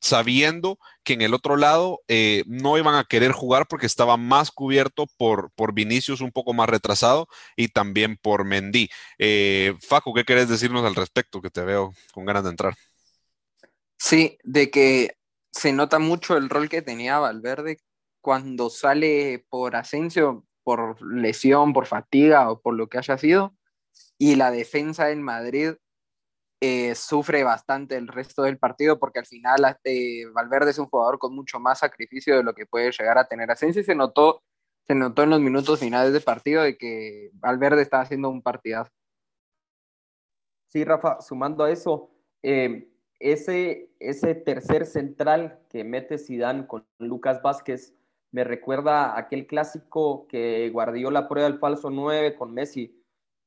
sabiendo 0.00 0.78
que 1.04 1.12
en 1.12 1.22
el 1.22 1.34
otro 1.34 1.56
lado 1.56 2.00
eh, 2.08 2.42
no 2.46 2.76
iban 2.78 2.94
a 2.94 3.04
querer 3.04 3.32
jugar 3.32 3.66
porque 3.68 3.86
estaba 3.86 4.16
más 4.16 4.50
cubierto 4.50 5.06
por, 5.16 5.52
por 5.54 5.74
Vinicius 5.74 6.20
un 6.20 6.32
poco 6.32 6.52
más 6.52 6.68
retrasado 6.68 7.28
y 7.56 7.68
también 7.68 8.16
por 8.16 8.44
Mendy. 8.44 8.88
Eh, 9.18 9.74
Facu, 9.80 10.14
¿qué 10.14 10.24
querés 10.24 10.48
decirnos 10.48 10.84
al 10.84 10.94
respecto? 10.94 11.40
Que 11.40 11.50
te 11.50 11.62
veo 11.62 11.92
con 12.12 12.24
ganas 12.24 12.44
de 12.44 12.50
entrar. 12.50 12.74
Sí, 13.98 14.38
de 14.42 14.70
que 14.70 15.16
se 15.52 15.72
nota 15.72 15.98
mucho 15.98 16.36
el 16.36 16.50
rol 16.50 16.68
que 16.68 16.82
tenía 16.82 17.18
Valverde 17.18 17.78
cuando 18.20 18.70
sale 18.70 19.44
por 19.48 19.76
Asensio, 19.76 20.44
por 20.64 21.00
lesión, 21.06 21.72
por 21.72 21.86
fatiga 21.86 22.50
o 22.50 22.60
por 22.60 22.74
lo 22.74 22.88
que 22.88 22.98
haya 22.98 23.18
sido, 23.18 23.54
y 24.18 24.36
la 24.36 24.50
defensa 24.50 25.10
en 25.10 25.22
Madrid 25.22 25.74
eh, 26.66 26.94
sufre 26.94 27.44
bastante 27.44 27.94
el 27.96 28.08
resto 28.08 28.42
del 28.42 28.56
partido 28.56 28.98
porque 28.98 29.18
al 29.18 29.26
final 29.26 29.76
eh, 29.84 30.24
Valverde 30.32 30.70
es 30.70 30.78
un 30.78 30.86
jugador 30.86 31.18
con 31.18 31.34
mucho 31.34 31.60
más 31.60 31.80
sacrificio 31.80 32.36
de 32.36 32.42
lo 32.42 32.54
que 32.54 32.64
puede 32.64 32.90
llegar 32.90 33.18
a 33.18 33.26
tener 33.26 33.50
Asensio 33.50 33.82
y 33.82 33.84
se 33.84 33.94
notó, 33.94 34.42
se 34.86 34.94
notó 34.94 35.24
en 35.24 35.30
los 35.30 35.40
minutos 35.40 35.80
finales 35.80 36.14
del 36.14 36.22
partido 36.22 36.62
de 36.62 36.78
que 36.78 37.30
Valverde 37.34 37.82
estaba 37.82 38.04
haciendo 38.04 38.30
un 38.30 38.40
partidazo. 38.40 38.90
Sí, 40.68 40.84
Rafa, 40.84 41.20
sumando 41.20 41.64
a 41.64 41.70
eso, 41.70 42.10
eh, 42.42 42.88
ese, 43.20 43.90
ese 44.00 44.34
tercer 44.34 44.86
central 44.86 45.60
que 45.68 45.84
mete 45.84 46.16
Zidane 46.16 46.66
con 46.66 46.86
Lucas 46.98 47.42
Vázquez 47.42 47.94
me 48.32 48.42
recuerda 48.42 49.18
aquel 49.18 49.46
clásico 49.46 50.26
que 50.28 50.70
Guardiola 50.70 51.28
prueba 51.28 51.46
el 51.46 51.58
falso 51.58 51.90
9 51.90 52.36
con 52.36 52.54
Messi. 52.54 53.00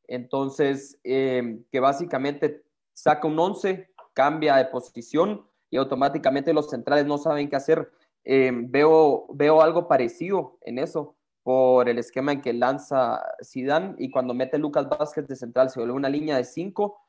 Entonces, 0.08 1.00
eh, 1.04 1.60
que 1.72 1.80
básicamente 1.82 2.64
saca 2.98 3.28
un 3.28 3.38
11, 3.38 3.92
cambia 4.14 4.56
de 4.56 4.66
posición 4.66 5.46
y 5.70 5.78
automáticamente 5.78 6.52
los 6.52 6.72
centrales 6.72 7.06
no 7.06 7.20
saben 7.20 7.48
qué 7.48 7.56
hacer. 7.56 7.92
Eh, 8.24 8.52
veo, 8.52 9.28
veo 9.36 9.62
algo 9.62 9.88
parecido 9.88 10.58
en 10.62 10.80
eso 10.80 11.16
por 11.44 11.88
el 11.90 12.00
esquema 12.00 12.32
en 12.32 12.42
que 12.42 12.54
lanza 12.54 13.22
Zidane 13.46 13.94
y 14.00 14.10
cuando 14.10 14.34
mete 14.34 14.58
Lucas 14.58 14.90
Vázquez 14.90 15.28
de 15.28 15.36
central 15.36 15.70
se 15.70 15.80
vuelve 15.80 15.94
una 15.94 16.10
línea 16.10 16.38
de 16.38 16.44
5 16.44 17.00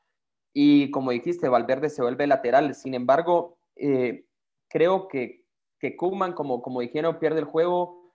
y 0.53 0.91
como 0.91 1.09
dijiste, 1.09 1.49
Valverde 1.49 1.89
se 1.89 2.03
vuelve 2.03 2.27
lateral. 2.27 2.75
Sin 2.75 2.93
embargo, 2.93 3.57
eh, 3.75 4.27
creo 4.69 5.07
que, 5.07 5.43
que 5.79 5.97
como, 5.97 6.61
como 6.61 6.81
dijeron, 6.81 7.17
pierde 7.17 7.39
el 7.39 7.45
juego 7.45 8.13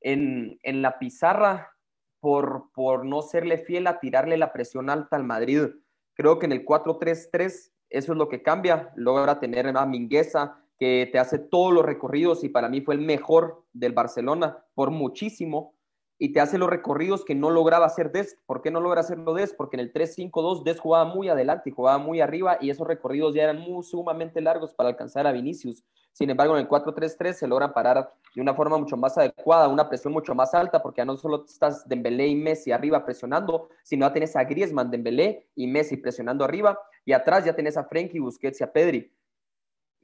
en, 0.00 0.58
en 0.64 0.82
la 0.82 0.98
pizarra 0.98 1.70
por, 2.18 2.72
por, 2.72 3.04
no 3.04 3.22
serle 3.22 3.58
fiel 3.58 3.86
a 3.86 4.00
tirarle 4.00 4.36
la 4.36 4.52
presión 4.52 4.90
alta 4.90 5.14
al 5.14 5.24
Madrid. 5.24 5.68
Creo 6.14 6.38
que 6.38 6.46
en 6.46 6.52
el 6.52 6.64
4-3-3 6.64 7.72
eso 7.90 8.12
es 8.12 8.18
lo 8.18 8.28
que 8.28 8.42
cambia. 8.42 8.92
Logra 8.96 9.38
tener 9.38 9.66
a 9.66 9.86
Mingueza, 9.86 10.64
que 10.78 11.08
te 11.12 11.18
hace 11.18 11.38
todos 11.38 11.72
los 11.72 11.84
recorridos 11.84 12.42
y 12.44 12.48
para 12.48 12.68
mí 12.68 12.80
fue 12.80 12.94
el 12.94 13.00
mejor 13.00 13.64
del 13.72 13.92
Barcelona 13.92 14.64
por 14.74 14.90
muchísimo 14.90 15.73
y 16.18 16.32
te 16.32 16.40
hace 16.40 16.58
los 16.58 16.70
recorridos 16.70 17.24
que 17.24 17.34
no 17.34 17.50
lograba 17.50 17.86
hacer 17.86 18.12
Des. 18.12 18.36
¿Por 18.46 18.62
qué 18.62 18.70
no 18.70 18.80
logra 18.80 19.00
hacerlo 19.00 19.34
Des? 19.34 19.52
Porque 19.52 19.76
en 19.76 19.80
el 19.80 19.92
3-5-2 19.92 20.62
Des 20.62 20.78
jugaba 20.78 21.04
muy 21.04 21.28
adelante 21.28 21.70
y 21.70 21.72
jugaba 21.72 21.98
muy 21.98 22.20
arriba 22.20 22.58
y 22.60 22.70
esos 22.70 22.86
recorridos 22.86 23.34
ya 23.34 23.44
eran 23.44 23.60
muy 23.60 23.82
sumamente 23.82 24.40
largos 24.40 24.74
para 24.74 24.90
alcanzar 24.90 25.26
a 25.26 25.32
Vinicius. 25.32 25.84
Sin 26.12 26.30
embargo, 26.30 26.56
en 26.56 26.62
el 26.62 26.68
4-3-3 26.68 27.32
se 27.32 27.48
logra 27.48 27.74
parar 27.74 28.12
de 28.34 28.40
una 28.40 28.54
forma 28.54 28.78
mucho 28.78 28.96
más 28.96 29.18
adecuada, 29.18 29.68
una 29.68 29.88
presión 29.88 30.12
mucho 30.12 30.34
más 30.34 30.54
alta, 30.54 30.80
porque 30.80 31.00
ya 31.00 31.04
no 31.04 31.16
solo 31.16 31.44
estás 31.44 31.88
Dembélé 31.88 32.28
y 32.28 32.36
Messi 32.36 32.70
arriba 32.70 33.04
presionando, 33.04 33.68
sino 33.82 34.06
ya 34.06 34.12
tienes 34.12 34.36
a 34.36 34.44
Griezmann, 34.44 34.90
Dembélé 34.90 35.48
y 35.56 35.66
Messi 35.66 35.96
presionando 35.96 36.44
arriba, 36.44 36.78
y 37.04 37.12
atrás 37.12 37.44
ya 37.44 37.54
tienes 37.54 37.76
a 37.76 37.84
Frenkie, 37.84 38.20
Busquets 38.20 38.60
y 38.60 38.64
a 38.64 38.72
Pedri 38.72 39.12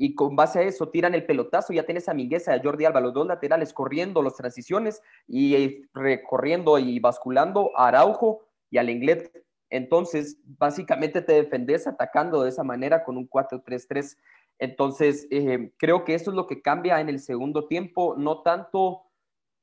y 0.02 0.14
con 0.14 0.34
base 0.34 0.60
a 0.60 0.62
eso 0.62 0.88
tiran 0.88 1.12
el 1.12 1.26
pelotazo, 1.26 1.74
ya 1.74 1.84
tienes 1.84 2.08
a 2.08 2.14
Mingueza 2.14 2.56
y 2.56 2.58
a 2.58 2.62
Jordi 2.62 2.86
Alba, 2.86 3.02
los 3.02 3.12
dos 3.12 3.26
laterales 3.26 3.74
corriendo 3.74 4.22
las 4.22 4.34
transiciones 4.34 5.02
y 5.28 5.54
eh, 5.54 5.88
recorriendo 5.92 6.78
y 6.78 6.98
basculando 7.00 7.70
a 7.76 7.88
Araujo 7.88 8.40
y 8.70 8.78
al 8.78 8.88
Inglés. 8.88 9.30
Entonces, 9.68 10.38
básicamente 10.56 11.20
te 11.20 11.34
defendes 11.34 11.86
atacando 11.86 12.42
de 12.42 12.48
esa 12.48 12.64
manera 12.64 13.04
con 13.04 13.18
un 13.18 13.28
4-3-3. 13.28 14.16
Entonces, 14.58 15.28
eh, 15.30 15.70
creo 15.76 16.06
que 16.06 16.14
eso 16.14 16.30
es 16.30 16.34
lo 16.34 16.46
que 16.46 16.62
cambia 16.62 16.98
en 17.02 17.10
el 17.10 17.20
segundo 17.20 17.66
tiempo, 17.66 18.14
no 18.16 18.40
tanto... 18.40 19.02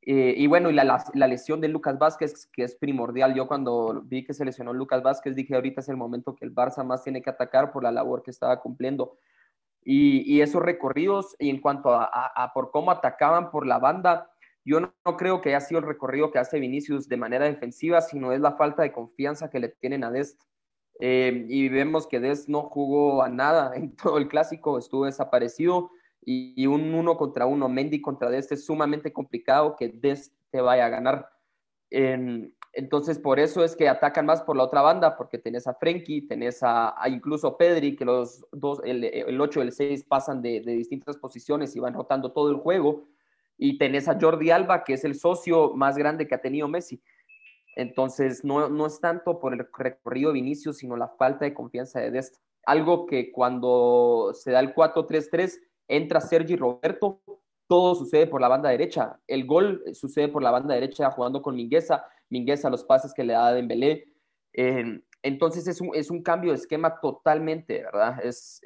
Eh, 0.03 0.35
y 0.37 0.45
bueno, 0.45 0.69
y 0.69 0.73
la, 0.73 1.03
la, 1.15 1.27
lesión 1.27 1.61
de 1.61 1.67
Lucas 1.67 1.97
Vázquez, 1.97 2.45
que 2.53 2.63
es 2.63 2.75
primordial. 2.75 3.33
Yo 3.33 3.47
cuando 3.47 4.03
vi 4.05 4.23
que 4.23 4.35
se 4.35 4.45
lesionó 4.45 4.71
Lucas 4.71 5.01
Vázquez, 5.01 5.35
dije, 5.35 5.55
ahorita 5.55 5.81
es 5.81 5.89
el 5.89 5.97
momento 5.97 6.35
que 6.35 6.45
el 6.45 6.53
Barça 6.53 6.85
más 6.85 7.03
tiene 7.03 7.23
que 7.23 7.31
atacar 7.31 7.71
por 7.73 7.83
la 7.83 7.91
labor 7.91 8.21
que 8.21 8.29
estaba 8.31 8.61
cumpliendo 8.61 9.17
y, 9.89 10.41
esos 10.41 10.61
recorridos 10.61 11.37
y 11.39 11.49
en 11.49 11.61
cuanto 11.61 11.93
a, 11.93 12.51
por 12.53 12.71
cómo 12.71 12.91
atacaban 12.91 13.51
por 13.51 13.65
la 13.65 13.79
banda, 13.79 14.29
yo 14.65 14.81
no, 14.81 14.91
creo 15.17 15.39
que 15.39 15.49
haya 15.49 15.61
sido 15.61 15.79
el 15.79 15.87
recorrido 15.87 16.29
que 16.29 16.39
hace 16.39 16.59
Vinicius 16.59 17.07
de 17.07 17.15
manera 17.15 17.45
defensiva, 17.45 18.01
sino 18.01 18.33
es 18.33 18.41
la 18.41 18.57
falta 18.57 18.83
de 18.83 18.91
confianza 18.91 19.49
que 19.49 19.61
le 19.61 19.69
tienen 19.69 20.03
a 20.03 20.11
Dest. 20.11 20.41
Eh, 20.99 21.45
y 21.47 21.69
vemos 21.69 22.05
que 22.05 22.19
Dest 22.19 22.49
no 22.49 22.63
jugó 22.63 23.23
a 23.23 23.29
nada 23.29 23.71
en 23.75 23.95
todo 23.95 24.17
el 24.17 24.27
clásico, 24.27 24.77
estuvo 24.77 25.05
desaparecido 25.05 25.91
y, 26.21 26.67
un 26.67 26.93
uno 26.93 27.15
contra 27.15 27.45
uno, 27.45 27.69
Mendy 27.69 28.01
contra 28.01 28.29
Dest 28.29 28.51
es 28.51 28.65
sumamente 28.65 29.13
complicado 29.13 29.77
que 29.77 29.87
Dest 29.87 30.33
te 30.51 30.59
vaya 30.59 30.87
a 30.87 30.89
ganar. 30.89 31.29
Entonces, 32.77 33.17
por 33.17 33.39
eso 33.39 33.63
es 33.63 33.75
que 33.75 33.89
atacan 33.89 34.27
más 34.27 34.43
por 34.43 34.55
la 34.55 34.63
otra 34.63 34.83
banda, 34.83 35.17
porque 35.17 35.39
tenés 35.39 35.65
a 35.65 35.73
Frenkie, 35.73 36.27
tenés 36.27 36.59
a, 36.61 36.93
incluso 37.07 37.57
Pedri, 37.57 37.95
que 37.95 38.05
los 38.05 38.45
dos, 38.51 38.79
el, 38.83 39.03
el 39.03 39.41
8 39.41 39.61
y 39.61 39.63
el 39.63 39.71
6 39.71 40.03
pasan 40.03 40.43
de, 40.43 40.59
distintas 40.59 41.17
posiciones 41.17 41.75
y 41.75 41.79
van 41.79 41.95
rotando 41.95 42.33
todo 42.33 42.51
el 42.51 42.57
juego. 42.57 43.07
Y 43.57 43.79
tenés 43.79 44.07
a 44.07 44.19
Jordi 44.21 44.51
Alba, 44.51 44.83
que 44.83 44.93
es 44.93 45.03
el 45.05 45.15
socio 45.15 45.73
más 45.73 45.97
grande 45.97 46.27
que 46.27 46.35
ha 46.35 46.41
tenido 46.41 46.67
Messi. 46.67 47.01
Entonces, 47.75 48.45
no, 48.45 48.69
no 48.69 48.85
es 48.85 48.99
tanto 48.99 49.39
por 49.39 49.53
el 49.53 49.67
recorrido 49.75 50.29
de 50.29 50.35
Vinicius, 50.35 50.77
sino 50.77 50.95
la 50.95 51.07
falta 51.07 51.45
de 51.45 51.55
confianza 51.55 51.99
de 51.99 52.11
Dest. 52.11 52.35
Algo 52.63 53.07
que 53.07 53.31
cuando 53.31 54.33
se 54.35 54.51
da 54.51 54.59
el 54.59 54.75
4-3-3, 54.75 55.59
entra 55.87 56.21
Sergi 56.21 56.55
Roberto, 56.55 57.21
todo 57.65 57.95
sucede 57.95 58.27
por 58.27 58.39
la 58.39 58.49
banda 58.49 58.69
derecha. 58.69 59.19
El 59.25 59.47
gol 59.47 59.83
sucede 59.93 60.27
por 60.27 60.43
la 60.43 60.51
banda 60.51 60.75
derecha 60.75 61.09
jugando 61.09 61.41
con 61.41 61.55
Mingueza 61.55 62.05
Mingueza, 62.29 62.69
los 62.69 62.83
pases 62.83 63.13
que 63.13 63.23
le 63.23 63.33
da 63.33 63.53
Dembélé. 63.53 64.05
Eh, 64.53 65.01
entonces 65.23 65.67
es 65.67 65.81
un, 65.81 65.91
es 65.93 66.09
un, 66.09 66.21
cambio 66.21 66.51
de 66.51 66.57
esquema 66.57 66.99
totalmente, 67.01 67.83
¿verdad? 67.83 68.19
Es, 68.23 68.61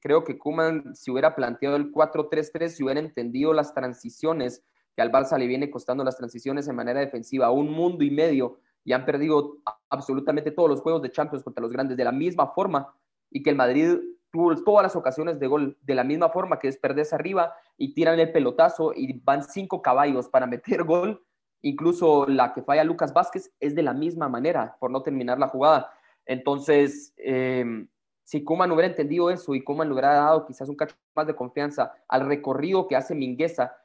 creo 0.00 0.24
que 0.24 0.38
Kuman, 0.38 0.94
si 0.94 1.10
hubiera 1.10 1.34
planteado 1.34 1.76
el 1.76 1.92
4-3-3, 1.92 2.68
si 2.68 2.84
hubiera 2.84 3.00
entendido 3.00 3.52
las 3.52 3.74
transiciones, 3.74 4.64
que 4.94 5.02
al 5.02 5.12
Barça 5.12 5.38
le 5.38 5.46
viene 5.46 5.70
costando 5.70 6.04
las 6.04 6.16
transiciones 6.16 6.66
de 6.66 6.72
manera 6.72 7.00
defensiva, 7.00 7.50
un 7.50 7.70
mundo 7.70 8.02
y 8.02 8.10
medio, 8.10 8.58
y 8.84 8.92
han 8.92 9.04
perdido 9.04 9.58
absolutamente 9.90 10.52
todos 10.52 10.70
los 10.70 10.80
juegos 10.80 11.02
de 11.02 11.10
Champions 11.10 11.44
contra 11.44 11.60
los 11.60 11.72
grandes 11.72 11.96
de 11.96 12.04
la 12.04 12.12
misma 12.12 12.52
forma, 12.54 12.94
y 13.30 13.42
que 13.42 13.50
el 13.50 13.56
Madrid 13.56 13.98
tuvo 14.30 14.54
todas 14.62 14.84
las 14.84 14.96
ocasiones 14.96 15.38
de 15.40 15.46
gol 15.46 15.76
de 15.82 15.94
la 15.94 16.04
misma 16.04 16.28
forma, 16.28 16.58
que 16.58 16.68
es 16.68 16.78
perderse 16.78 17.14
arriba 17.14 17.54
y 17.76 17.94
tiran 17.94 18.18
el 18.18 18.32
pelotazo 18.32 18.92
y 18.94 19.20
van 19.20 19.42
cinco 19.42 19.82
caballos 19.82 20.28
para 20.28 20.46
meter 20.46 20.84
gol, 20.84 21.25
Incluso 21.62 22.26
la 22.26 22.52
que 22.52 22.62
falla 22.62 22.84
Lucas 22.84 23.12
Vázquez 23.12 23.52
es 23.60 23.74
de 23.74 23.82
la 23.82 23.92
misma 23.92 24.28
manera, 24.28 24.76
por 24.78 24.90
no 24.90 25.02
terminar 25.02 25.38
la 25.38 25.48
jugada. 25.48 25.90
Entonces, 26.24 27.12
em, 27.16 27.88
si 28.24 28.44
Kuman 28.44 28.70
hubiera 28.72 28.88
entendido 28.88 29.30
eso 29.30 29.54
y 29.54 29.62
Kuman 29.62 29.88
le 29.88 29.94
hubiera 29.94 30.14
dado 30.14 30.46
quizás 30.46 30.68
un 30.68 30.76
cacho 30.76 30.96
más 31.14 31.26
de 31.26 31.36
confianza 31.36 31.94
al 32.08 32.26
recorrido 32.26 32.88
que 32.88 32.96
hace 32.96 33.14
Mingueza 33.14 33.76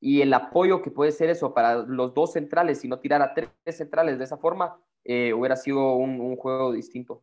y 0.00 0.20
el 0.22 0.32
apoyo 0.34 0.82
que 0.82 0.90
puede 0.90 1.12
ser 1.12 1.30
eso 1.30 1.54
para 1.54 1.76
los 1.76 2.14
dos 2.14 2.32
centrales 2.32 2.84
y 2.84 2.88
no 2.88 2.98
tirar 2.98 3.22
a 3.22 3.34
tres 3.34 3.50
centrales 3.76 4.18
de 4.18 4.24
esa 4.24 4.36
forma, 4.36 4.78
eh, 5.04 5.32
hubiera 5.32 5.56
sido 5.56 5.94
un 5.94 6.36
juego 6.36 6.72
distinto. 6.72 7.22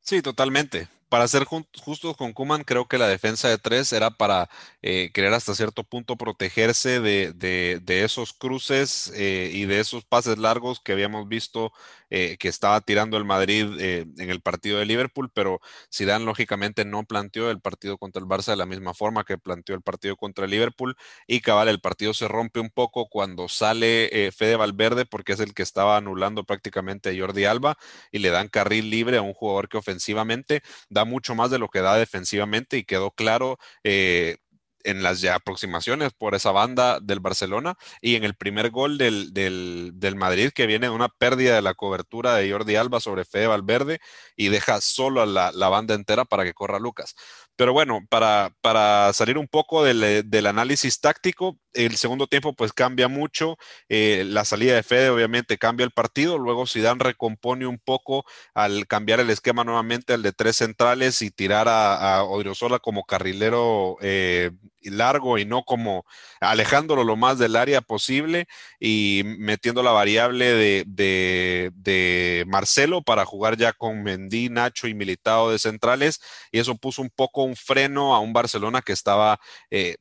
Sí, 0.00 0.22
totalmente 0.22 0.88
para 1.08 1.28
ser 1.28 1.44
justos 1.44 2.16
con 2.16 2.32
Kuman, 2.32 2.64
creo 2.64 2.88
que 2.88 2.98
la 2.98 3.06
defensa 3.06 3.48
de 3.48 3.58
tres 3.58 3.92
era 3.92 4.10
para 4.10 4.48
eh, 4.82 5.10
querer 5.14 5.32
hasta 5.34 5.54
cierto 5.54 5.84
punto 5.84 6.16
protegerse 6.16 7.00
de, 7.00 7.82
esos 7.86 8.32
cruces 8.32 9.12
eh, 9.14 9.50
y 9.52 9.66
de 9.66 9.80
esos 9.80 10.04
pases 10.04 10.38
largos 10.38 10.80
que 10.80 10.92
habíamos 10.92 11.28
visto 11.28 11.72
eh, 12.10 12.36
que 12.38 12.48
estaba 12.48 12.80
tirando 12.80 13.16
el 13.16 13.24
Madrid 13.24 13.66
en 13.78 14.30
el 14.30 14.40
partido 14.40 14.78
de 14.78 14.86
Liverpool, 14.86 15.30
pero 15.32 15.60
Zidane 15.92 16.24
lógicamente 16.24 16.84
no 16.84 17.04
planteó 17.04 17.50
el 17.50 17.60
partido 17.60 17.98
contra 17.98 18.20
el 18.20 18.28
Barça 18.28 18.50
de 18.50 18.56
la 18.56 18.66
misma 18.66 18.94
forma 18.94 19.24
que 19.24 19.38
planteó 19.38 19.74
el 19.74 19.82
partido 19.82 20.16
contra 20.16 20.44
el 20.44 20.50
Liverpool 20.50 20.96
y 21.26 21.40
cabal, 21.40 21.68
el 21.68 21.80
partido 21.80 22.14
se 22.14 22.28
rompe 22.28 22.60
un 22.60 22.70
poco 22.70 23.08
cuando 23.08 23.48
sale 23.48 24.32
Fede 24.36 24.56
Valverde 24.56 25.06
porque 25.06 25.32
es 25.32 25.40
el 25.40 25.54
que 25.54 25.62
estaba 25.62 25.96
anulando 25.96 26.44
prácticamente 26.44 27.10
a 27.10 27.18
Jordi 27.18 27.44
Alba 27.44 27.76
y 28.12 28.18
le 28.18 28.30
dan 28.30 28.48
carril 28.48 28.90
libre 28.90 29.18
a 29.18 29.22
un 29.22 29.34
jugador 29.34 29.68
que 29.68 29.78
ofensivamente 29.78 30.62
da 30.96 31.04
mucho 31.04 31.34
más 31.34 31.50
de 31.50 31.58
lo 31.58 31.68
que 31.68 31.80
da 31.80 31.96
defensivamente 31.96 32.78
y 32.78 32.84
quedó 32.84 33.10
claro 33.12 33.58
eh, 33.84 34.38
en 34.86 35.02
las 35.02 35.20
ya 35.20 35.34
aproximaciones 35.34 36.12
por 36.12 36.34
esa 36.34 36.52
banda 36.52 37.00
del 37.00 37.20
Barcelona 37.20 37.76
y 38.00 38.14
en 38.14 38.24
el 38.24 38.34
primer 38.34 38.70
gol 38.70 38.98
del, 38.98 39.32
del, 39.34 40.16
Madrid 40.16 40.50
que 40.54 40.66
viene 40.66 40.86
de 40.86 40.94
una 40.94 41.08
pérdida 41.08 41.56
de 41.56 41.62
la 41.62 41.74
cobertura 41.74 42.36
de 42.36 42.50
Jordi 42.50 42.76
Alba 42.76 43.00
sobre 43.00 43.24
Fede 43.24 43.48
Valverde 43.48 43.98
y 44.36 44.48
deja 44.48 44.80
solo 44.80 45.20
a 45.22 45.26
la, 45.26 45.50
la, 45.52 45.68
banda 45.68 45.94
entera 45.94 46.24
para 46.24 46.44
que 46.44 46.54
corra 46.54 46.78
Lucas. 46.78 47.16
Pero 47.56 47.72
bueno, 47.72 48.00
para, 48.08 48.52
para 48.60 49.12
salir 49.12 49.38
un 49.38 49.48
poco 49.48 49.82
del, 49.82 50.28
del 50.28 50.46
análisis 50.46 51.00
táctico, 51.00 51.58
el 51.72 51.96
segundo 51.96 52.26
tiempo 52.26 52.54
pues 52.54 52.72
cambia 52.72 53.08
mucho, 53.08 53.56
eh, 53.88 54.24
la 54.26 54.44
salida 54.44 54.74
de 54.74 54.82
Fede 54.82 55.10
obviamente 55.10 55.58
cambia 55.58 55.84
el 55.84 55.90
partido, 55.90 56.38
luego 56.38 56.66
Zidane 56.66 57.02
recompone 57.02 57.66
un 57.66 57.78
poco 57.78 58.24
al 58.54 58.86
cambiar 58.86 59.20
el 59.20 59.30
esquema 59.30 59.64
nuevamente 59.64 60.14
al 60.14 60.22
de 60.22 60.32
tres 60.32 60.56
centrales 60.56 61.22
y 61.22 61.30
tirar 61.30 61.68
a, 61.68 62.16
a 62.16 62.24
Odriozola 62.24 62.78
como 62.78 63.04
carrilero 63.04 63.96
eh, 64.00 64.50
largo 64.90 65.38
y 65.38 65.44
no 65.44 65.64
como 65.64 66.04
alejándolo 66.40 67.04
lo 67.04 67.16
más 67.16 67.38
del 67.38 67.56
área 67.56 67.80
posible 67.80 68.46
y 68.80 69.22
metiendo 69.38 69.82
la 69.82 69.90
variable 69.90 70.46
de, 70.52 70.84
de, 70.86 72.44
Marcelo 72.46 73.02
para 73.02 73.24
jugar 73.24 73.56
ya 73.56 73.72
con 73.72 74.02
Mendy, 74.02 74.48
Nacho 74.48 74.86
y 74.86 74.94
Militado 74.94 75.50
de 75.50 75.58
centrales 75.58 76.20
y 76.52 76.58
eso 76.58 76.76
puso 76.76 77.02
un 77.02 77.10
poco 77.10 77.42
un 77.46 77.56
freno 77.56 78.14
a 78.14 78.20
un 78.20 78.32
Barcelona 78.32 78.82
que 78.82 78.92
estaba 78.92 79.40
eh, 79.70 79.96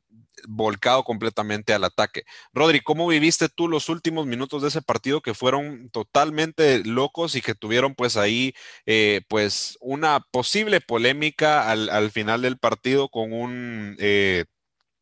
volcado 0.47 1.03
completamente 1.03 1.73
al 1.73 1.83
ataque. 1.83 2.23
Rodri, 2.53 2.81
¿cómo 2.81 3.07
viviste 3.07 3.49
tú 3.49 3.67
los 3.67 3.89
últimos 3.89 4.25
minutos 4.25 4.61
de 4.61 4.69
ese 4.69 4.81
partido 4.81 5.21
que 5.21 5.33
fueron 5.33 5.89
totalmente 5.91 6.83
locos 6.83 7.35
y 7.35 7.41
que 7.41 7.55
tuvieron 7.55 7.95
pues 7.95 8.17
ahí 8.17 8.53
eh, 8.85 9.21
pues 9.29 9.77
una 9.81 10.19
posible 10.31 10.81
polémica 10.81 11.69
al, 11.69 12.11
final 12.11 12.41
del 12.41 12.57
partido 12.57 13.09
con 13.09 13.33
un... 13.33 13.95
Eh, 13.99 14.45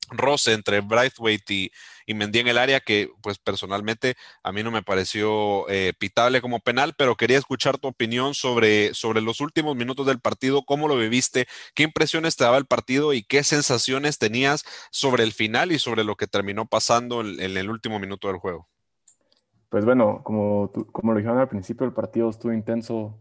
roce 0.09 0.53
entre 0.53 0.81
Braithwaite 0.81 1.53
y, 1.53 1.71
y 2.05 2.13
Mendy 2.13 2.39
en 2.39 2.47
el 2.47 2.57
área 2.57 2.79
que 2.79 3.09
pues 3.21 3.39
personalmente 3.39 4.15
a 4.43 4.51
mí 4.51 4.63
no 4.63 4.71
me 4.71 4.83
pareció 4.83 5.69
eh, 5.69 5.93
pitable 5.97 6.41
como 6.41 6.59
penal, 6.59 6.93
pero 6.97 7.15
quería 7.15 7.37
escuchar 7.37 7.77
tu 7.77 7.87
opinión 7.87 8.33
sobre, 8.33 8.93
sobre 8.93 9.21
los 9.21 9.41
últimos 9.41 9.75
minutos 9.75 10.05
del 10.05 10.19
partido, 10.19 10.63
cómo 10.63 10.87
lo 10.87 10.97
viviste, 10.97 11.45
qué 11.75 11.83
impresiones 11.83 12.35
te 12.35 12.43
daba 12.43 12.57
el 12.57 12.65
partido 12.65 13.13
y 13.13 13.23
qué 13.23 13.43
sensaciones 13.43 14.17
tenías 14.17 14.63
sobre 14.91 15.23
el 15.23 15.33
final 15.33 15.71
y 15.71 15.79
sobre 15.79 16.03
lo 16.03 16.15
que 16.15 16.27
terminó 16.27 16.65
pasando 16.65 17.21
en, 17.21 17.39
el 17.39 17.69
último 17.69 17.99
minuto 17.99 18.27
del 18.27 18.37
juego. 18.37 18.67
Pues 19.69 19.85
bueno, 19.85 20.21
como, 20.23 20.71
como 20.91 21.13
lo 21.13 21.17
dijeron 21.17 21.39
al 21.39 21.49
principio, 21.49 21.85
el 21.85 21.93
partido 21.93 22.29
estuvo 22.29 22.53
intenso 22.53 23.19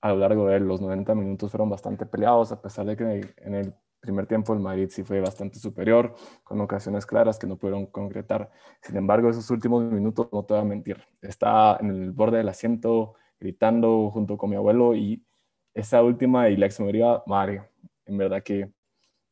a 0.00 0.08
lo 0.10 0.16
largo 0.16 0.46
de 0.46 0.56
él. 0.56 0.64
Los 0.64 0.80
90 0.80 1.14
minutos 1.14 1.50
fueron 1.50 1.70
bastante 1.70 2.06
peleados, 2.06 2.52
a 2.52 2.60
pesar 2.60 2.86
de 2.86 2.96
que 2.96 3.34
en 3.36 3.54
el 3.54 3.74
primer 4.02 4.26
tiempo 4.26 4.52
el 4.52 4.58
Madrid 4.58 4.88
sí 4.90 5.04
fue 5.04 5.20
bastante 5.20 5.58
superior, 5.58 6.14
con 6.42 6.60
ocasiones 6.60 7.06
claras 7.06 7.38
que 7.38 7.46
no 7.46 7.56
pudieron 7.56 7.86
concretar. 7.86 8.50
Sin 8.82 8.96
embargo, 8.96 9.30
esos 9.30 9.48
últimos 9.50 9.84
minutos, 9.84 10.28
no 10.32 10.44
te 10.44 10.54
voy 10.54 10.60
a 10.60 10.66
mentir, 10.66 10.98
estaba 11.22 11.78
en 11.80 11.90
el 11.90 12.10
borde 12.10 12.38
del 12.38 12.48
asiento 12.48 13.14
gritando 13.38 14.10
junto 14.10 14.36
con 14.36 14.50
mi 14.50 14.56
abuelo 14.56 14.94
y 14.94 15.24
esa 15.72 16.02
última 16.02 16.48
y 16.48 16.56
la 16.56 16.66
exmemoria, 16.66 17.22
madre, 17.26 17.62
en 18.04 18.18
verdad 18.18 18.42
que 18.42 18.72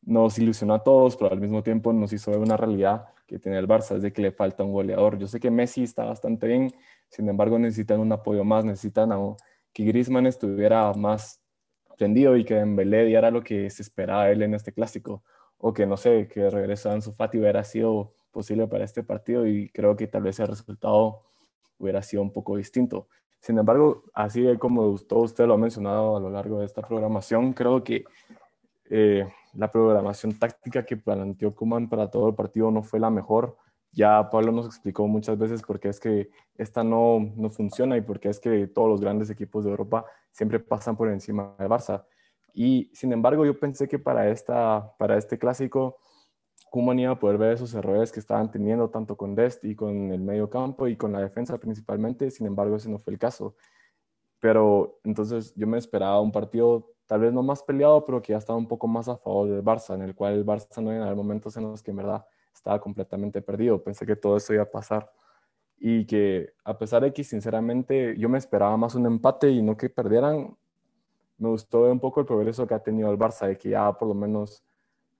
nos 0.01 0.39
ilusionó 0.39 0.73
a 0.73 0.83
todos, 0.83 1.17
pero 1.17 1.31
al 1.31 1.39
mismo 1.39 1.61
tiempo 1.61 1.93
nos 1.93 2.11
hizo 2.13 2.31
ver 2.31 2.39
una 2.39 2.57
realidad 2.57 3.05
que 3.27 3.39
tiene 3.39 3.57
el 3.59 3.67
Barça, 3.67 3.97
es 3.97 4.01
de 4.01 4.11
que 4.11 4.21
le 4.21 4.31
falta 4.31 4.63
un 4.63 4.71
goleador. 4.71 5.17
Yo 5.17 5.27
sé 5.27 5.39
que 5.39 5.51
Messi 5.51 5.83
está 5.83 6.05
bastante 6.05 6.47
bien, 6.47 6.71
sin 7.09 7.27
embargo 7.29 7.59
necesitan 7.59 7.99
un 7.99 8.11
apoyo 8.11 8.43
más, 8.43 8.65
necesitan 8.65 9.11
que 9.73 9.83
Griezmann 9.83 10.27
estuviera 10.27 10.93
más 10.93 11.40
y 12.37 12.45
que 12.45 12.55
Dembélé 12.55 13.05
diera 13.05 13.29
lo 13.29 13.43
que 13.43 13.69
se 13.69 13.81
esperaba 13.83 14.29
él 14.29 14.41
en 14.41 14.53
este 14.53 14.73
clásico, 14.73 15.23
o 15.57 15.73
que 15.73 15.85
no 15.85 15.97
sé, 15.97 16.27
que 16.27 16.49
regreso 16.49 16.89
a 16.89 16.93
Ansu 16.93 17.13
Fati 17.13 17.37
hubiera 17.37 17.63
sido 17.63 18.13
posible 18.31 18.67
para 18.67 18.85
este 18.85 19.03
partido 19.03 19.45
y 19.45 19.69
creo 19.69 19.95
que 19.95 20.07
tal 20.07 20.23
vez 20.23 20.39
el 20.39 20.47
resultado 20.47 21.21
hubiera 21.77 22.01
sido 22.01 22.23
un 22.23 22.31
poco 22.31 22.57
distinto. 22.57 23.07
Sin 23.39 23.57
embargo, 23.57 24.03
así 24.13 24.45
como 24.57 24.97
todo 24.99 25.21
usted 25.21 25.45
lo 25.45 25.55
ha 25.55 25.57
mencionado 25.57 26.17
a 26.17 26.19
lo 26.19 26.29
largo 26.29 26.59
de 26.59 26.65
esta 26.65 26.81
programación, 26.81 27.53
creo 27.53 27.83
que 27.83 28.05
eh, 28.89 29.27
la 29.53 29.71
programación 29.71 30.37
táctica 30.37 30.85
que 30.85 30.97
planteó 30.97 31.53
Kuman 31.53 31.89
para 31.89 32.09
todo 32.09 32.29
el 32.29 32.35
partido 32.35 32.71
no 32.71 32.83
fue 32.83 32.99
la 32.99 33.09
mejor. 33.09 33.57
Ya 33.91 34.29
Pablo 34.29 34.51
nos 34.51 34.65
explicó 34.65 35.07
muchas 35.07 35.37
veces 35.37 35.61
por 35.61 35.79
qué 35.79 35.89
es 35.89 35.99
que 35.99 36.29
esta 36.55 36.83
no, 36.83 37.19
no 37.35 37.49
funciona 37.49 37.97
y 37.97 38.01
por 38.01 38.19
qué 38.19 38.29
es 38.29 38.39
que 38.39 38.67
todos 38.67 38.89
los 38.89 39.01
grandes 39.01 39.29
equipos 39.29 39.65
de 39.65 39.71
Europa 39.71 40.05
siempre 40.31 40.59
pasan 40.59 40.95
por 40.95 41.09
encima 41.09 41.55
del 41.59 41.67
Barça. 41.67 42.05
Y 42.53 42.89
sin 42.93 43.11
embargo, 43.13 43.45
yo 43.45 43.59
pensé 43.59 43.87
que 43.87 43.99
para, 43.99 44.29
esta, 44.29 44.95
para 44.97 45.17
este 45.17 45.37
clásico, 45.37 45.97
Kuman 46.69 46.99
iba 46.99 47.11
a 47.11 47.19
poder 47.19 47.37
ver 47.37 47.53
esos 47.53 47.73
errores 47.73 48.11
que 48.11 48.21
estaban 48.21 48.49
teniendo 48.49 48.89
tanto 48.89 49.17
con 49.17 49.35
Dest 49.35 49.63
y 49.65 49.75
con 49.75 50.11
el 50.11 50.21
medio 50.21 50.49
campo 50.49 50.87
y 50.87 50.95
con 50.95 51.11
la 51.11 51.19
defensa 51.19 51.57
principalmente. 51.57 52.31
Sin 52.31 52.47
embargo, 52.47 52.77
ese 52.77 52.89
no 52.89 52.97
fue 52.97 53.13
el 53.13 53.19
caso. 53.19 53.55
Pero 54.39 54.99
entonces 55.03 55.53
yo 55.55 55.67
me 55.67 55.77
esperaba 55.77 56.21
un 56.21 56.31
partido 56.31 56.93
tal 57.07 57.21
vez 57.21 57.33
no 57.33 57.43
más 57.43 57.61
peleado, 57.61 58.05
pero 58.05 58.21
que 58.21 58.31
ya 58.31 58.37
estaba 58.37 58.57
un 58.57 58.69
poco 58.69 58.87
más 58.87 59.09
a 59.09 59.17
favor 59.17 59.49
del 59.49 59.63
Barça, 59.63 59.95
en 59.95 60.01
el 60.01 60.15
cual 60.15 60.33
el 60.33 60.45
Barça 60.45 60.81
no 60.81 60.93
iba 60.93 61.01
a 61.03 61.07
haber 61.07 61.17
momentos 61.17 61.57
en 61.57 61.63
los 61.63 61.83
que 61.83 61.91
en 61.91 61.97
verdad 61.97 62.25
estaba 62.53 62.79
completamente 62.79 63.41
perdido. 63.41 63.83
Pensé 63.83 64.05
que 64.05 64.15
todo 64.15 64.37
eso 64.37 64.53
iba 64.53 64.63
a 64.63 64.71
pasar 64.71 65.11
y 65.83 66.05
que 66.05 66.53
a 66.63 66.77
pesar 66.77 67.01
de 67.01 67.11
que 67.11 67.23
sinceramente 67.23 68.15
yo 68.17 68.29
me 68.29 68.37
esperaba 68.37 68.77
más 68.77 68.93
un 68.93 69.07
empate 69.07 69.49
y 69.49 69.63
no 69.63 69.75
que 69.75 69.89
perdieran, 69.89 70.55
me 71.39 71.49
gustó 71.49 71.91
un 71.91 71.99
poco 71.99 72.19
el 72.19 72.27
progreso 72.27 72.67
que 72.67 72.75
ha 72.75 72.83
tenido 72.83 73.11
el 73.11 73.17
Barça, 73.17 73.47
de 73.47 73.57
que 73.57 73.69
ya 73.69 73.91
por 73.93 74.07
lo 74.07 74.13
menos, 74.13 74.63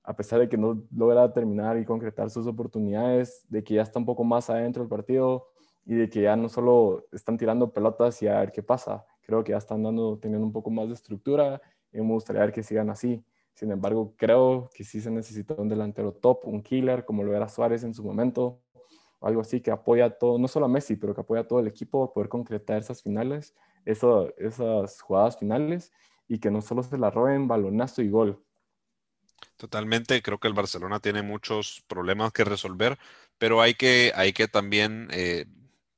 a 0.04 0.16
pesar 0.16 0.40
de 0.40 0.48
que 0.48 0.58
no 0.58 0.84
logra 0.96 1.34
terminar 1.34 1.78
y 1.78 1.86
concretar 1.86 2.30
sus 2.30 2.46
oportunidades, 2.46 3.44
de 3.50 3.64
que 3.64 3.74
ya 3.74 3.82
está 3.82 3.98
un 3.98 4.06
poco 4.06 4.24
más 4.24 4.52
adentro 4.52 4.84
del 4.84 4.90
partido 4.90 5.48
y 5.84 5.96
de 5.96 6.10
que 6.10 6.22
ya 6.22 6.36
no 6.36 6.48
solo 6.48 7.08
están 7.12 7.38
tirando 7.38 7.74
pelotas 7.74 8.22
y 8.22 8.28
a 8.28 8.40
ver 8.40 8.52
qué 8.52 8.62
pasa, 8.62 9.04
creo 9.24 9.44
que 9.44 9.54
ya 9.54 9.58
están 9.58 9.82
dando, 9.82 10.20
teniendo 10.20 10.46
un 10.46 10.54
poco 10.54 10.70
más 10.70 10.88
de 10.88 10.94
estructura 10.94 11.60
y 11.92 11.98
me 12.02 12.14
gustaría 12.14 12.42
ver 12.42 12.52
que 12.52 12.62
sigan 12.62 12.92
así. 12.92 13.24
Sin 13.54 13.72
embargo, 13.72 14.16
creo 14.18 14.70
que 14.74 14.84
sí 14.84 15.02
se 15.02 15.12
necesita 15.12 15.54
un 15.56 15.70
delantero 15.70 16.14
top, 16.14 16.46
un 16.46 16.64
killer, 16.64 17.06
como 17.06 17.24
lo 17.24 17.36
era 17.36 17.48
Suárez 17.48 17.84
en 17.84 17.94
su 17.94 18.04
momento, 18.04 18.62
algo 19.22 19.42
así 19.42 19.62
que 19.62 19.72
apoya 19.72 20.10
todo, 20.10 20.40
no 20.40 20.48
solo 20.48 20.66
a 20.66 20.70
Messi, 20.70 20.96
pero 20.96 21.14
que 21.14 21.22
apoya 21.22 21.42
a 21.42 21.48
todo 21.48 21.60
el 21.60 21.68
equipo 21.68 22.04
a 22.04 22.14
poder 22.14 22.28
concretar 22.30 22.80
esas 22.80 23.04
finales, 23.04 23.56
esas 23.86 25.02
jugadas 25.02 25.38
finales 25.38 25.92
y 26.28 26.40
que 26.40 26.50
no 26.50 26.62
solo 26.62 26.82
se 26.82 26.98
la 26.98 27.12
roben 27.12 27.48
balonazo 27.48 28.02
y 28.02 28.10
gol. 28.10 28.44
Totalmente, 29.58 30.22
creo 30.22 30.40
que 30.40 30.48
el 30.48 30.54
Barcelona 30.54 31.00
tiene 31.00 31.22
muchos 31.22 31.84
problemas 31.88 32.32
que 32.32 32.44
resolver, 32.44 32.98
pero 33.38 33.62
hay 33.62 33.76
que, 33.76 34.12
hay 34.16 34.34
que 34.34 34.48
también 34.48 35.08
eh, 35.12 35.46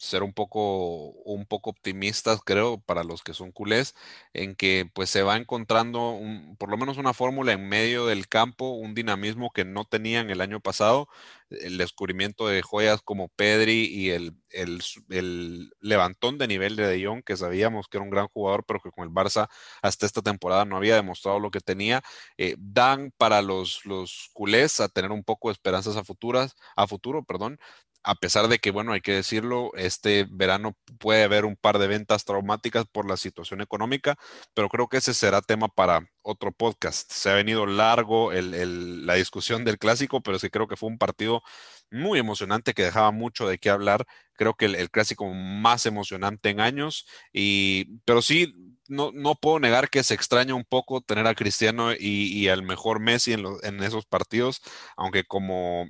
ser 0.04 0.24
un 0.24 0.34
poco, 0.34 1.12
un 1.26 1.46
poco 1.46 1.70
optimistas, 1.70 2.42
creo, 2.44 2.80
para 2.80 3.04
los 3.04 3.24
que 3.24 3.34
son 3.34 3.52
culés, 3.52 3.96
en 4.34 4.56
que 4.56 4.90
pues 4.94 5.10
se 5.10 5.24
va 5.24 5.38
encontrando 5.38 6.20
por 6.58 6.70
lo 6.70 6.78
menos 6.78 6.98
una 6.98 7.14
fórmula 7.14 7.54
en 7.54 7.70
medio 7.70 8.06
del 8.06 8.28
campo, 8.28 8.72
un 8.72 8.94
dinamismo 8.96 9.52
que 9.52 9.64
no 9.66 9.86
tenían 9.86 10.30
el 10.30 10.42
año 10.42 10.60
pasado, 10.60 11.08
el 11.50 11.78
descubrimiento 11.78 12.48
de 12.48 12.62
joyas 12.62 13.02
como 13.02 13.30
Pedri 13.30 13.86
y 13.86 14.10
el, 14.10 14.36
el, 14.50 15.72
levantón 15.80 16.38
de 16.38 16.48
nivel 16.48 16.76
de 16.76 16.88
De 16.88 17.06
Jong, 17.06 17.24
que 17.24 17.38
sabíamos 17.38 17.88
que 17.88 17.98
era 17.98 18.04
un 18.04 18.10
gran 18.10 18.28
jugador, 18.28 18.66
pero 18.66 18.80
que 18.82 18.92
con 18.92 19.06
el 19.06 19.14
Barça 19.14 19.48
hasta 19.82 20.06
esta 20.06 20.22
temporada 20.22 20.66
no 20.66 20.78
había 20.78 20.96
demostrado 20.96 21.40
lo 21.40 21.52
que 21.52 21.60
tenía, 21.60 22.02
eh, 22.38 22.56
dan 22.58 23.12
para 23.18 23.42
los, 23.42 23.86
los 23.86 24.30
culés 24.34 24.80
a 24.80 24.90
tener 24.90 25.12
un 25.12 25.24
poco 25.24 25.50
de 25.50 25.54
esperanzas 25.54 25.96
a 25.96 26.04
futuras, 26.04 26.56
a 26.76 26.88
futuro, 26.88 27.24
perdón, 27.24 27.60
a 28.04 28.16
pesar 28.16 28.48
de 28.50 28.60
que, 28.60 28.72
bueno, 28.72 28.94
hay 28.94 29.02
que 29.02 29.14
decirlo, 29.14 29.72
este 29.76 30.28
verano 30.30 30.78
puede 31.00 31.24
haber 31.24 31.46
un 31.46 31.56
par 31.56 31.80
de 31.80 31.88
ventas 31.88 32.26
traumáticas 32.26 32.86
por 32.86 33.08
la 33.10 33.18
situación 33.18 33.62
económica, 33.62 34.18
pero 34.54 34.70
creo 34.70 34.88
que 34.90 34.98
ese 34.98 35.14
será 35.14 35.42
tema 35.42 35.70
para 35.70 36.10
otro 36.22 36.52
podcast. 36.52 37.12
Se 37.12 37.30
ha 37.30 37.34
venido 37.36 37.66
largo 37.66 38.32
la 38.34 39.14
discusión 39.16 39.64
del 39.64 39.78
clásico, 39.80 40.22
pero 40.22 40.38
sí 40.40 40.50
creo 40.50 40.68
que 40.68 40.76
fue 40.76 40.90
un 40.90 40.98
partido 40.98 41.44
muy 41.92 42.20
emocionante 42.20 42.74
que 42.74 42.84
dejaba 42.84 43.12
mucho 43.12 43.48
de 43.48 43.58
qué 43.58 43.70
hablar. 43.70 44.06
Creo 44.36 44.56
que 44.56 44.66
el, 44.66 44.90
clásico 44.92 45.28
más 45.34 45.86
emocionante 45.86 46.50
en 46.50 46.60
años, 46.60 47.08
y, 47.32 48.00
pero 48.06 48.22
sí, 48.22 48.54
no, 48.88 49.12
no, 49.14 49.36
puedo 49.36 49.60
negar 49.60 49.90
que 49.90 50.04
se 50.04 50.14
extraña 50.14 50.56
un 50.56 50.66
poco 50.66 51.02
tener 51.02 51.28
a 51.28 51.36
Cristiano 51.36 51.94
y, 51.98 52.48
al 52.50 52.64
mejor 52.64 53.00
Messi 53.00 53.34
en 53.34 53.84
esos 53.84 54.06
partidos, 54.06 54.62
aunque 54.98 55.24
como 55.24 55.88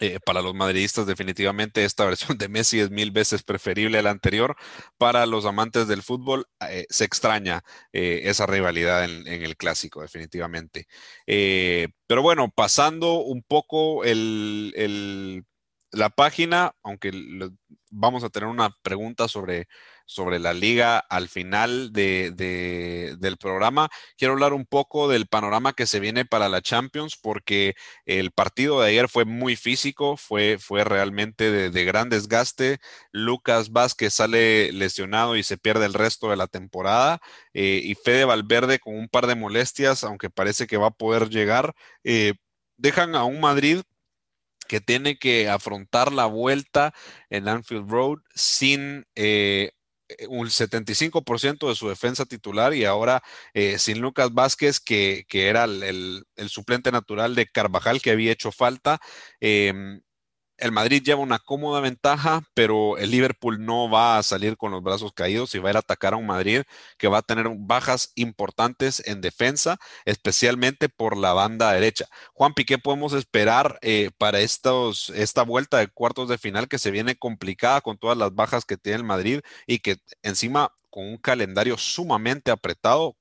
eh, 0.00 0.18
para 0.24 0.40
los 0.40 0.54
madridistas, 0.54 1.06
definitivamente 1.06 1.84
esta 1.84 2.04
versión 2.06 2.38
de 2.38 2.48
Messi 2.48 2.80
es 2.80 2.90
mil 2.90 3.10
veces 3.10 3.42
preferible 3.42 3.98
a 3.98 4.02
la 4.02 4.10
anterior. 4.10 4.56
Para 4.98 5.26
los 5.26 5.44
amantes 5.44 5.86
del 5.88 6.02
fútbol, 6.02 6.46
eh, 6.68 6.86
se 6.88 7.04
extraña 7.04 7.62
eh, 7.92 8.22
esa 8.24 8.46
rivalidad 8.46 9.04
en, 9.04 9.26
el 9.26 9.56
clásico, 9.56 10.02
definitivamente. 10.02 10.86
pero 11.26 12.22
bueno, 12.22 12.50
pasando 12.54 13.20
un 13.20 13.42
poco 13.42 14.02
la 15.92 16.10
página, 16.10 16.74
aunque 16.82 17.12
vamos 17.90 18.24
a 18.24 18.30
tener 18.30 18.48
una 18.48 18.70
pregunta 18.82 19.28
sobre, 19.28 19.68
sobre 20.10 20.40
la 20.40 20.52
liga 20.52 20.98
al 20.98 21.28
final 21.28 21.92
de, 21.92 22.32
del 23.16 23.36
programa, 23.36 23.88
quiero 24.18 24.34
hablar 24.34 24.52
un 24.52 24.66
poco 24.66 25.08
del 25.08 25.28
panorama 25.28 25.72
que 25.72 25.86
se 25.86 26.00
viene 26.00 26.24
para 26.24 26.48
la 26.48 26.62
Champions, 26.62 27.16
porque 27.16 27.76
el 28.06 28.32
partido 28.32 28.80
de 28.80 28.88
ayer 28.88 29.08
fue 29.08 29.24
muy 29.24 29.54
físico, 29.54 30.16
fue, 30.16 30.58
fue 30.58 30.82
realmente 30.82 31.70
de, 31.70 31.84
gran 31.84 32.08
desgaste. 32.08 32.80
Lucas 33.12 33.70
Vázquez 33.70 34.12
sale 34.12 34.72
lesionado 34.72 35.36
y 35.36 35.44
se 35.44 35.58
pierde 35.58 35.86
el 35.86 35.94
resto 35.94 36.28
de 36.28 36.36
la 36.36 36.48
temporada, 36.48 37.20
eh, 37.54 37.80
y 37.84 37.94
Fede 37.94 38.24
Valverde 38.24 38.80
con 38.80 38.96
un 38.96 39.08
par 39.08 39.28
de 39.28 39.36
molestias, 39.36 40.02
aunque 40.02 40.28
parece 40.28 40.66
que 40.66 40.76
va 40.76 40.88
a 40.88 40.90
poder 40.90 41.28
llegar. 41.30 41.72
Eh, 42.02 42.34
dejan 42.76 43.14
a 43.14 43.22
un 43.22 43.40
Madrid 43.40 43.82
que 44.66 44.80
tiene 44.80 45.18
que 45.18 45.48
afrontar 45.48 46.12
la 46.12 46.26
vuelta 46.26 46.94
en 47.28 47.48
Anfield 47.48 47.90
Road 47.90 48.18
sin 48.34 49.04
eh, 49.16 49.72
un 50.28 50.48
75% 50.48 51.68
de 51.68 51.74
su 51.74 51.88
defensa 51.88 52.24
titular 52.26 52.74
y 52.74 52.84
ahora 52.84 53.22
eh, 53.54 53.78
sin 53.78 54.00
Lucas 54.00 54.32
Vázquez, 54.32 54.80
que, 54.80 55.26
era 55.32 55.64
el, 55.64 56.24
suplente 56.48 56.92
natural 56.92 57.34
de 57.34 57.46
Carvajal 57.46 58.00
que 58.00 58.10
había 58.10 58.32
hecho 58.32 58.52
falta. 58.52 59.00
Em, 59.40 60.00
el 60.60 60.72
Madrid 60.72 61.02
lleva 61.02 61.20
una 61.20 61.38
cómoda 61.38 61.80
ventaja, 61.80 62.42
pero 62.54 62.98
el 62.98 63.10
Liverpool 63.10 63.64
no 63.64 63.90
va 63.90 64.18
a 64.18 64.22
salir 64.22 64.56
con 64.56 64.70
los 64.70 64.82
brazos 64.82 65.12
caídos 65.12 65.54
y 65.54 65.58
va 65.58 65.68
a 65.68 65.72
ir 65.72 65.76
a 65.76 65.80
atacar 65.80 66.14
a 66.14 66.16
un 66.16 66.26
Madrid 66.26 66.62
que 66.98 67.08
va 67.08 67.18
a 67.18 67.22
tener 67.22 67.46
bajas 67.56 68.12
importantes 68.14 69.02
en 69.06 69.20
defensa, 69.20 69.78
especialmente 70.04 70.88
por 70.88 71.16
la 71.16 71.32
banda 71.32 71.72
derecha. 71.72 72.06
Juan 72.34 72.54
¿qué 72.54 72.78
podemos 72.78 73.12
esperar 73.14 73.78
eh, 73.82 74.10
para 74.18 74.40
estos, 74.40 75.10
esta 75.10 75.42
vuelta 75.42 75.78
de 75.78 75.88
cuartos 75.88 76.28
de 76.28 76.38
final 76.38 76.68
que 76.68 76.78
se 76.78 76.90
viene 76.90 77.16
complicada 77.16 77.80
con 77.80 77.98
todas 77.98 78.16
las 78.16 78.34
bajas 78.34 78.64
que 78.64 78.76
tiene 78.76 78.98
el 78.98 79.04
Madrid 79.04 79.40
y 79.66 79.78
que 79.78 79.96
encima 80.22 80.72
con 80.90 81.06
un 81.06 81.16
calendario 81.16 81.78
sumamente 81.78 82.50
apretado 82.50 83.16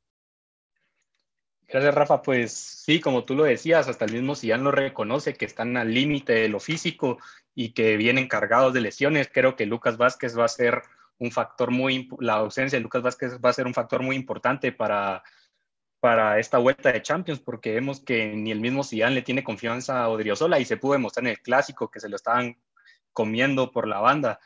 Gracias, 1.72 1.94
Rafa. 1.94 2.22
Pues 2.24 2.52
sí, 2.52 3.00
como 3.00 3.26
tú 3.26 3.36
lo 3.36 3.44
decías, 3.44 3.88
hasta 3.88 4.06
el 4.06 4.14
mismo 4.14 4.34
Sillán 4.34 4.64
lo 4.64 4.72
reconoce, 4.72 5.36
que 5.36 5.46
están 5.46 5.78
al 5.78 5.94
límite 5.94 6.34
de 6.34 6.50
lo 6.50 6.60
físico 6.60 7.20
y 7.54 7.74
que 7.74 7.96
vienen 7.96 8.28
cargados 8.28 8.74
de 8.74 8.82
lesiones. 8.82 9.30
Creo 9.32 9.56
que 9.56 9.68
Lucas 9.68 9.98
Vázquez 9.98 10.38
va 10.38 10.46
a 10.46 10.48
ser 10.48 10.82
un 11.20 11.32
factor 11.32 11.70
muy, 11.70 12.10
la 12.20 12.36
ausencia 12.36 12.80
de 12.80 12.84
Lucas 12.84 13.04
Vázquez 13.04 13.40
va 13.44 13.52
a 13.52 13.54
ser 13.54 13.68
un 13.68 13.76
factor 13.76 14.02
muy 14.02 14.16
importante 14.16 14.72
para, 14.72 15.22
para 16.00 16.40
esta 16.40 16.58
vuelta 16.58 16.92
de 16.92 17.04
Champions, 17.04 17.40
porque 17.40 17.74
vemos 17.74 18.00
que 18.00 18.34
ni 18.36 18.52
el 18.52 18.62
mismo 18.62 18.84
Sillán 18.84 19.14
le 19.14 19.22
tiene 19.22 19.44
confianza 19.44 20.02
a 20.02 20.10
Odriozola 20.10 20.60
y 20.60 20.66
se 20.66 20.78
pudo 20.78 20.94
demostrar 20.94 21.26
en 21.26 21.32
el 21.32 21.42
clásico 21.42 21.92
que 21.92 22.00
se 22.00 22.10
lo 22.10 22.16
estaban 22.16 22.58
comiendo 23.14 23.72
por 23.72 23.88
la 23.88 24.00
banda 24.00 24.40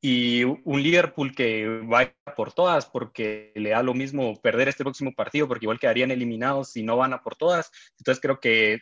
y 0.00 0.44
un 0.44 0.82
Liverpool 0.82 1.34
que 1.34 1.80
vaya 1.84 2.14
por 2.36 2.52
todas 2.52 2.86
porque 2.86 3.52
le 3.56 3.70
da 3.70 3.82
lo 3.82 3.94
mismo 3.94 4.40
perder 4.40 4.68
este 4.68 4.84
próximo 4.84 5.12
partido 5.12 5.48
porque 5.48 5.64
igual 5.64 5.80
quedarían 5.80 6.10
eliminados 6.10 6.70
si 6.70 6.82
no 6.82 6.96
van 6.96 7.12
a 7.12 7.22
por 7.22 7.34
todas. 7.34 7.70
Entonces 7.98 8.20
creo 8.20 8.38
que, 8.38 8.80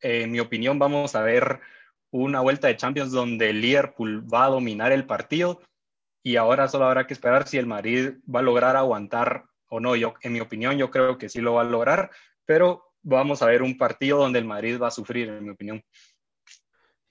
en 0.00 0.32
mi 0.32 0.40
opinión, 0.40 0.78
vamos 0.78 1.14
a 1.14 1.22
ver 1.22 1.60
una 2.10 2.40
vuelta 2.40 2.68
de 2.68 2.76
Champions 2.76 3.12
donde 3.12 3.50
el 3.50 3.60
Liverpool 3.60 4.26
va 4.32 4.46
a 4.46 4.50
dominar 4.50 4.92
el 4.92 5.06
partido 5.06 5.60
y 6.22 6.36
ahora 6.36 6.68
solo 6.68 6.86
habrá 6.86 7.06
que 7.06 7.14
esperar 7.14 7.46
si 7.46 7.58
el 7.58 7.66
Madrid 7.66 8.12
va 8.32 8.40
a 8.40 8.44
lograr 8.44 8.76
aguantar 8.76 9.44
o 9.68 9.80
no. 9.80 9.96
Yo, 9.96 10.14
en 10.22 10.32
mi 10.32 10.40
opinión, 10.40 10.78
yo 10.78 10.90
creo 10.90 11.18
que 11.18 11.28
sí 11.28 11.40
lo 11.40 11.54
va 11.54 11.62
a 11.62 11.64
lograr, 11.64 12.10
pero 12.46 12.84
vamos 13.02 13.42
a 13.42 13.46
ver 13.46 13.62
un 13.62 13.76
partido 13.76 14.18
donde 14.18 14.38
el 14.38 14.44
Madrid 14.44 14.78
va 14.80 14.88
a 14.88 14.92
sufrir, 14.92 15.28
en 15.28 15.44
mi 15.44 15.50
opinión. 15.50 15.82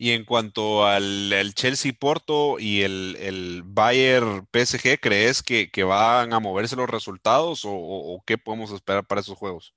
Y 0.02 0.14
en 0.14 0.26
cuanto 0.26 0.88
al, 0.88 1.54
Chelsea 1.54 1.94
Porto 1.94 2.58
y 2.58 2.82
el, 2.82 3.16
el 3.20 3.62
Bayern 3.64 4.48
PSG, 4.52 5.00
¿crees 5.00 5.44
que, 5.44 5.84
van 5.84 6.34
a 6.34 6.40
moverse 6.40 6.76
los 6.76 6.90
resultados 6.90 7.62
o, 7.66 8.24
qué 8.26 8.40
podemos 8.40 8.72
esperar 8.72 9.06
para 9.06 9.22
esos 9.22 9.38
juegos? 9.38 9.76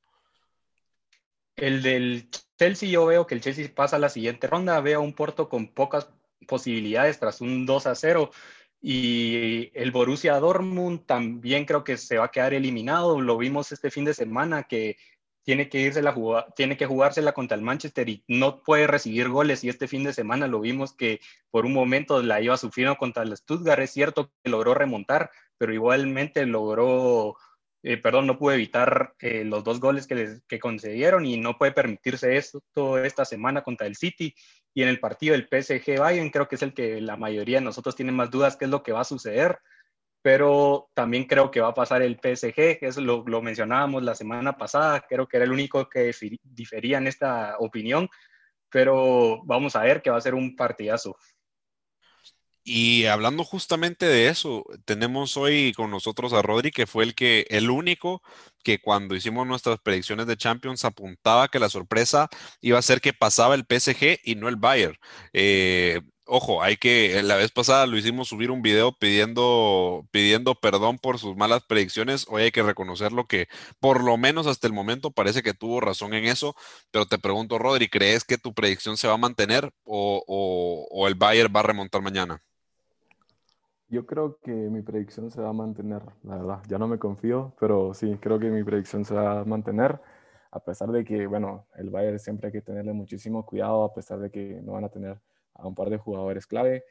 El 1.56 1.82
del 1.82 2.30
Chelsea, 2.58 2.88
yo 2.88 3.04
veo 3.04 3.26
que 3.26 3.34
el 3.34 3.42
Chelsea 3.42 3.68
pasa 3.74 3.96
a 3.96 3.98
la 3.98 4.08
siguiente 4.08 4.46
ronda. 4.46 4.80
Veo 4.80 5.02
un 5.02 5.12
Porto 5.12 5.50
con 5.50 5.68
pocas 5.68 6.08
posibilidades 6.48 7.20
tras 7.20 7.42
un 7.42 7.66
2 7.66 7.86
a 7.86 7.94
0. 7.94 8.30
Y 8.80 9.72
el 9.74 9.90
Borussia 9.90 10.40
Dortmund 10.40 11.04
también 11.04 11.66
creo 11.66 11.84
que 11.84 11.98
se 11.98 12.16
va 12.16 12.24
a 12.24 12.30
quedar 12.30 12.54
eliminado. 12.54 13.20
Lo 13.20 13.36
vimos 13.36 13.72
este 13.72 13.90
fin 13.90 14.06
de 14.06 14.14
semana 14.14 14.62
que 14.62 14.96
tiene 15.44 15.68
que 15.68 15.80
irse 15.80 16.02
la 16.02 16.14
tiene 16.56 16.76
que 16.76 16.86
jugársela 16.86 17.32
contra 17.32 17.56
el 17.56 17.62
Manchester 17.62 18.08
y 18.08 18.24
no 18.26 18.62
puede 18.62 18.86
recibir 18.86 19.28
goles. 19.28 19.62
Y 19.62 19.68
este 19.68 19.86
fin 19.86 20.02
de 20.02 20.12
semana 20.12 20.48
lo 20.48 20.60
vimos 20.60 20.94
que 20.94 21.20
por 21.50 21.66
un 21.66 21.74
momento 21.74 22.22
la 22.22 22.40
iba 22.40 22.56
sufriendo 22.56 22.96
contra 22.96 23.22
el 23.22 23.36
Stuttgart. 23.36 23.80
Es 23.80 23.92
cierto 23.92 24.32
que 24.42 24.50
logró 24.50 24.74
remontar, 24.74 25.30
pero 25.58 25.74
igualmente 25.74 26.46
logró, 26.46 27.36
eh, 27.82 27.98
perdón, 27.98 28.26
no 28.26 28.38
pudo 28.38 28.52
evitar 28.54 29.14
eh, 29.20 29.44
los 29.44 29.62
dos 29.64 29.80
goles 29.80 30.06
que, 30.06 30.14
les, 30.14 30.42
que 30.48 30.58
concedieron 30.58 31.26
y 31.26 31.36
no 31.36 31.58
puede 31.58 31.72
permitirse 31.72 32.36
esto 32.36 32.98
esta 33.04 33.26
semana 33.26 33.62
contra 33.62 33.86
el 33.86 33.96
City. 33.96 34.34
Y 34.72 34.82
en 34.82 34.88
el 34.88 34.98
partido 34.98 35.36
del 35.36 35.46
PSG 35.46 35.98
Bayern, 35.98 36.30
creo 36.30 36.48
que 36.48 36.56
es 36.56 36.62
el 36.62 36.72
que 36.72 37.00
la 37.02 37.16
mayoría 37.16 37.58
de 37.58 37.64
nosotros 37.64 37.94
tiene 37.94 38.12
más 38.12 38.30
dudas 38.30 38.56
qué 38.56 38.64
es 38.64 38.70
lo 38.70 38.82
que 38.82 38.92
va 38.92 39.02
a 39.02 39.04
suceder 39.04 39.58
pero 40.24 40.88
también 40.94 41.24
creo 41.24 41.50
que 41.50 41.60
va 41.60 41.68
a 41.68 41.74
pasar 41.74 42.00
el 42.00 42.16
PSG, 42.16 42.78
eso 42.80 43.02
lo, 43.02 43.24
lo 43.26 43.42
mencionábamos 43.42 44.02
la 44.02 44.14
semana 44.14 44.56
pasada, 44.56 45.04
creo 45.06 45.28
que 45.28 45.36
era 45.36 45.44
el 45.44 45.52
único 45.52 45.86
que 45.90 46.14
difería 46.42 46.96
en 46.96 47.06
esta 47.06 47.56
opinión, 47.58 48.08
pero 48.70 49.42
vamos 49.44 49.76
a 49.76 49.82
ver 49.82 50.00
que 50.00 50.08
va 50.08 50.16
a 50.16 50.22
ser 50.22 50.34
un 50.34 50.56
partidazo. 50.56 51.14
Y 52.66 53.04
hablando 53.04 53.44
justamente 53.44 54.06
de 54.06 54.28
eso, 54.28 54.64
tenemos 54.86 55.36
hoy 55.36 55.74
con 55.74 55.90
nosotros 55.90 56.32
a 56.32 56.40
Rodri, 56.40 56.70
que 56.70 56.86
fue 56.86 57.04
el 57.04 57.14
que, 57.14 57.46
el 57.50 57.68
único 57.68 58.22
que 58.62 58.80
cuando 58.80 59.14
hicimos 59.14 59.46
nuestras 59.46 59.78
predicciones 59.80 60.26
de 60.26 60.38
Champions 60.38 60.86
apuntaba 60.86 61.48
que 61.48 61.58
la 61.58 61.68
sorpresa 61.68 62.30
iba 62.62 62.78
a 62.78 62.82
ser 62.82 63.02
que 63.02 63.12
pasaba 63.12 63.54
el 63.54 63.66
PSG 63.68 64.20
y 64.24 64.36
no 64.36 64.48
el 64.48 64.56
Bayern. 64.56 64.96
Eh, 65.34 66.00
ojo, 66.26 66.62
hay 66.62 66.76
que, 66.76 67.22
la 67.22 67.36
vez 67.36 67.52
pasada 67.52 67.86
lo 67.86 67.96
hicimos 67.96 68.28
subir 68.28 68.50
un 68.50 68.62
video 68.62 68.92
pidiendo, 68.92 70.06
pidiendo 70.10 70.54
perdón 70.54 70.98
por 70.98 71.18
sus 71.18 71.36
malas 71.36 71.62
predicciones. 71.64 72.26
Hoy 72.28 72.42
hay 72.42 72.50
que 72.50 72.62
reconocerlo 72.62 73.26
que 73.26 73.48
por 73.80 74.02
lo 74.02 74.16
menos 74.16 74.46
hasta 74.46 74.66
el 74.66 74.72
momento 74.72 75.10
parece 75.10 75.42
que 75.42 75.54
tuvo 75.54 75.80
razón 75.80 76.14
en 76.14 76.24
eso. 76.24 76.54
Pero 76.90 77.06
te 77.06 77.18
pregunto, 77.18 77.58
Rodri, 77.58 77.88
¿crees 77.88 78.24
que 78.24 78.38
tu 78.38 78.54
predicción 78.54 78.96
se 78.96 79.08
va 79.08 79.14
a 79.14 79.18
mantener 79.18 79.70
o, 79.84 81.04
el 81.06 81.14
Bayern 81.14 81.52
va 81.54 81.60
a 81.60 81.64
remontar 81.64 82.02
mañana? 82.02 82.40
Yo 83.88 84.06
creo 84.06 84.38
que 84.42 84.50
mi 84.50 84.82
predicción 84.82 85.30
se 85.30 85.40
va 85.40 85.50
a 85.50 85.52
mantener, 85.52 86.02
la 86.22 86.36
verdad. 86.36 86.62
Ya 86.68 86.78
no 86.78 86.88
me 86.88 86.98
confío, 86.98 87.54
pero 87.60 87.94
sí, 87.94 88.18
creo 88.20 88.38
que 88.38 88.50
mi 88.50 88.64
predicción 88.64 89.04
se 89.04 89.14
va 89.14 89.40
a 89.40 89.44
mantener. 89.44 90.00
A 90.50 90.60
pesar 90.60 90.90
de 90.90 91.04
que, 91.04 91.26
bueno, 91.26 91.66
el 91.76 91.90
Bayern 91.90 92.18
siempre 92.18 92.48
hay 92.48 92.52
que 92.52 92.62
tenerle 92.62 92.92
muchísimo 92.92 93.44
cuidado, 93.44 93.84
a 93.84 93.92
pesar 93.92 94.18
de 94.20 94.30
que 94.30 94.60
no 94.62 94.72
van 94.72 94.84
a 94.84 94.88
tener 94.88 95.20
a 95.54 95.66
un 95.66 95.74
par 95.74 95.90
de 95.90 95.98
jugadores 95.98 96.46
clave. 96.46 96.84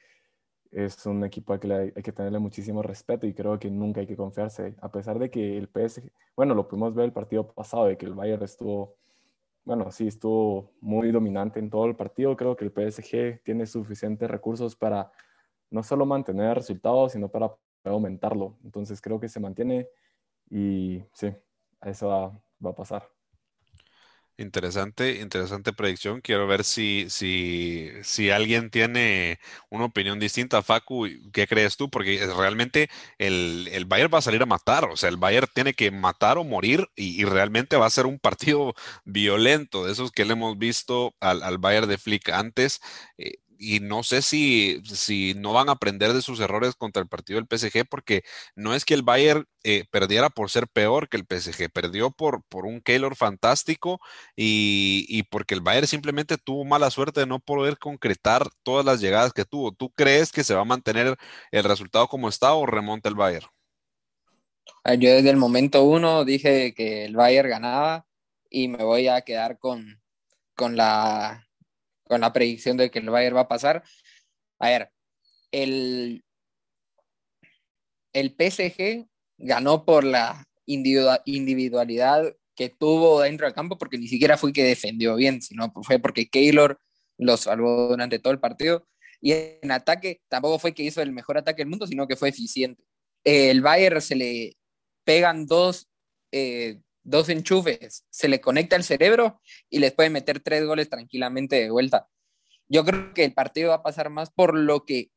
Es 0.72 1.06
un 1.06 1.24
equipo 1.24 1.54
al 1.54 1.60
que 1.60 1.74
hay, 1.74 1.92
que 1.92 2.12
tenerle 2.12 2.40
muchísimo 2.40 2.82
respeto 2.82 3.28
y 3.28 3.34
creo 3.34 3.60
que 3.60 3.70
nunca 3.70 4.02
hay 4.02 4.08
que 4.08 4.18
confiarse. 4.18 4.76
A 4.82 4.92
pesar 4.92 5.20
de 5.20 5.30
que 5.30 5.58
el 5.58 5.68
PSG, 5.68 6.12
bueno, 6.36 6.56
lo 6.56 6.68
pudimos 6.68 6.96
ver 6.96 7.06
el 7.06 7.14
partido 7.14 7.48
pasado, 7.48 7.86
de 7.86 7.98
que 7.98 8.06
el 8.06 8.16
Bayern 8.16 8.44
estuvo, 8.44 8.96
bueno, 9.66 9.92
sí, 9.92 10.08
estuvo 10.08 10.72
muy 10.82 11.12
dominante 11.12 11.60
en 11.60 11.70
todo 11.70 11.86
el 11.86 11.96
partido. 11.96 12.36
Creo 12.36 12.56
que 12.56 12.66
el 12.66 12.72
PSG 12.72 13.44
tiene 13.44 13.66
suficientes 13.68 14.30
recursos 14.30 14.76
para 14.76 15.12
no 15.70 15.84
solo 15.84 16.06
mantener 16.06 16.56
resultados, 16.58 17.14
sino 17.14 17.30
para 17.30 17.56
aumentarlo. 17.86 18.58
Entonces 18.64 19.02
creo 19.02 19.20
que 19.20 19.30
se 19.30 19.40
mantiene 19.40 19.88
y 20.50 21.04
sí, 21.14 21.34
eso 21.82 22.08
va 22.64 22.70
a 22.70 22.76
pasar. 22.76 23.13
Interesante, 24.38 25.22
interesante 25.22 25.74
predicción. 25.74 26.20
Quiero 26.20 26.48
ver 26.48 26.64
si, 26.64 27.06
si, 27.10 27.92
si 28.02 28.32
alguien 28.32 28.72
tiene 28.72 29.40
una 29.70 29.86
opinión 29.86 30.20
distinta. 30.20 30.64
Facu, 30.64 31.08
¿qué 31.32 31.46
crees 31.46 31.78
tú? 31.78 31.92
Porque 31.92 32.20
realmente 32.36 32.90
el, 33.20 33.70
el 33.72 33.86
Bayern 33.86 34.12
va 34.12 34.18
a 34.18 34.22
salir 34.24 34.42
a 34.42 34.48
matar. 34.48 34.86
O 34.86 34.98
sea, 34.98 35.10
el 35.10 35.18
Bayern 35.18 35.48
tiene 35.54 35.76
que 35.76 35.92
matar 35.92 36.40
o 36.40 36.44
morir 36.44 36.90
y, 36.96 37.24
realmente 37.26 37.78
va 37.78 37.86
a 37.86 37.90
ser 37.92 38.08
un 38.08 38.18
partido 38.20 38.74
violento, 39.06 39.86
de 39.86 39.92
esos 39.92 40.12
que 40.12 40.26
le 40.26 40.34
hemos 40.34 40.58
visto 40.58 41.14
al, 41.20 41.44
al 41.44 41.60
Bayern 41.60 41.88
de 41.88 42.00
Flick 42.00 42.30
antes. 42.30 42.82
Eh, 43.20 43.38
y 43.64 43.80
no 43.80 44.04
sé 44.04 44.22
si, 44.22 44.82
si 44.84 45.34
no 45.36 45.54
van 45.54 45.70
a 45.70 45.74
aprender 45.74 46.12
de 46.14 46.22
sus 46.22 46.40
errores 46.42 46.76
contra 46.76 47.02
el 47.02 47.08
partido 47.08 47.40
del 47.40 47.48
PSG, 47.48 47.86
porque 47.90 48.24
no 48.56 48.76
es 48.76 48.84
que 48.84 48.94
el 48.94 49.04
Bayern 49.04 49.46
eh, 49.64 49.86
perdiera 49.90 50.30
por 50.30 50.50
ser 50.50 50.68
peor 50.68 51.08
que 51.08 51.16
el 51.16 51.26
PSG, 51.26 51.72
perdió 51.72 52.12
por, 52.12 52.44
por 52.50 52.66
un 52.66 52.82
Keylor 52.82 53.16
fantástico 53.16 54.02
y, 54.36 55.24
porque 55.32 55.56
el 55.56 55.62
Bayern 55.62 55.88
simplemente 55.88 56.38
tuvo 56.38 56.66
mala 56.66 56.92
suerte 56.92 57.22
de 57.22 57.26
no 57.26 57.40
poder 57.40 57.78
concretar 57.78 58.50
todas 58.64 58.86
las 58.86 59.00
llegadas 59.00 59.32
que 59.32 59.46
tuvo. 59.46 59.72
¿Tú 59.72 59.90
crees 59.92 60.32
que 60.32 60.44
se 60.44 60.54
va 60.54 60.62
a 60.62 60.66
mantener 60.66 61.18
el 61.52 61.64
resultado 61.64 62.08
como 62.08 62.28
está 62.28 62.54
o 62.54 62.66
remonta 62.66 63.08
el 63.08 63.16
Bayern? 63.16 63.48
Ah, 64.84 64.96
yo 64.96 65.10
desde 65.10 65.30
el 65.30 65.38
momento 65.38 65.84
uno 65.84 66.26
dije 66.26 66.74
que 66.74 67.06
el 67.06 67.16
Bayern 67.16 67.50
ganaba 67.50 68.06
y 68.50 68.68
me 68.68 68.84
voy 68.84 69.08
a 69.08 69.22
quedar 69.22 69.58
con, 69.58 70.02
con 70.56 70.76
la 70.76 71.48
con 72.06 72.22
la 72.22 72.34
predicción 72.34 72.78
de 72.78 72.92
que 72.92 73.00
el 73.00 73.10
Bayern 73.10 73.36
va 73.36 73.42
a 73.42 73.48
pasar. 73.48 73.84
A 74.60 74.70
ver, 74.70 74.92
el, 75.52 76.24
el 78.14 78.36
PSG 78.38 79.08
ganó 79.38 79.86
por 79.86 80.04
la 80.04 80.46
individualidad 80.66 82.36
que 82.56 82.70
tuvo 82.70 83.22
dentro 83.22 83.48
del 83.48 83.54
campo, 83.54 83.78
porque 83.78 83.98
ni 83.98 84.08
siquiera 84.08 84.38
fue 84.38 84.54
que 84.54 84.64
defendió 84.64 85.16
bien, 85.16 85.42
sino 85.42 85.72
fue 85.84 86.00
porque 86.00 86.30
Keylor 86.30 86.80
lo 87.18 87.38
salvó 87.38 87.90
durante 87.90 88.20
todo 88.20 88.34
el 88.34 88.40
partido. 88.40 88.88
Y 89.22 89.32
en 89.32 89.72
ataque 89.72 90.22
tampoco 90.28 90.60
fue 90.60 90.74
que 90.74 90.84
hizo 90.84 91.02
el 91.02 91.12
mejor 91.12 91.38
ataque 91.38 91.62
del 91.62 91.70
mundo, 91.70 91.88
sino 91.88 92.08
que 92.08 92.16
fue 92.16 92.30
eficiente. 92.30 92.84
El 93.24 93.62
Bayern 93.62 94.02
se 94.02 94.16
le 94.16 94.58
pegan 95.06 95.46
dos, 95.46 95.88
eh, 96.32 96.80
dos 97.04 97.30
enchufes, 97.30 98.06
se 98.10 98.28
le 98.28 98.42
conecta 98.42 98.76
el 98.76 98.84
cerebro 98.84 99.42
y 99.70 99.80
les 99.80 99.94
puede 99.94 100.10
meter 100.10 100.40
tres 100.40 100.66
goles 100.66 100.90
tranquilamente 100.90 101.58
de 101.58 101.70
vuelta. 101.70 102.08
Yo 102.68 102.86
creo 102.86 103.14
que 103.14 103.26
el 103.26 103.34
partido 103.34 103.70
va 103.70 103.76
a 103.76 103.84
pasar 103.84 104.10
más 104.10 104.32
por 104.32 104.58
lo 104.58 104.86
que 104.86 105.12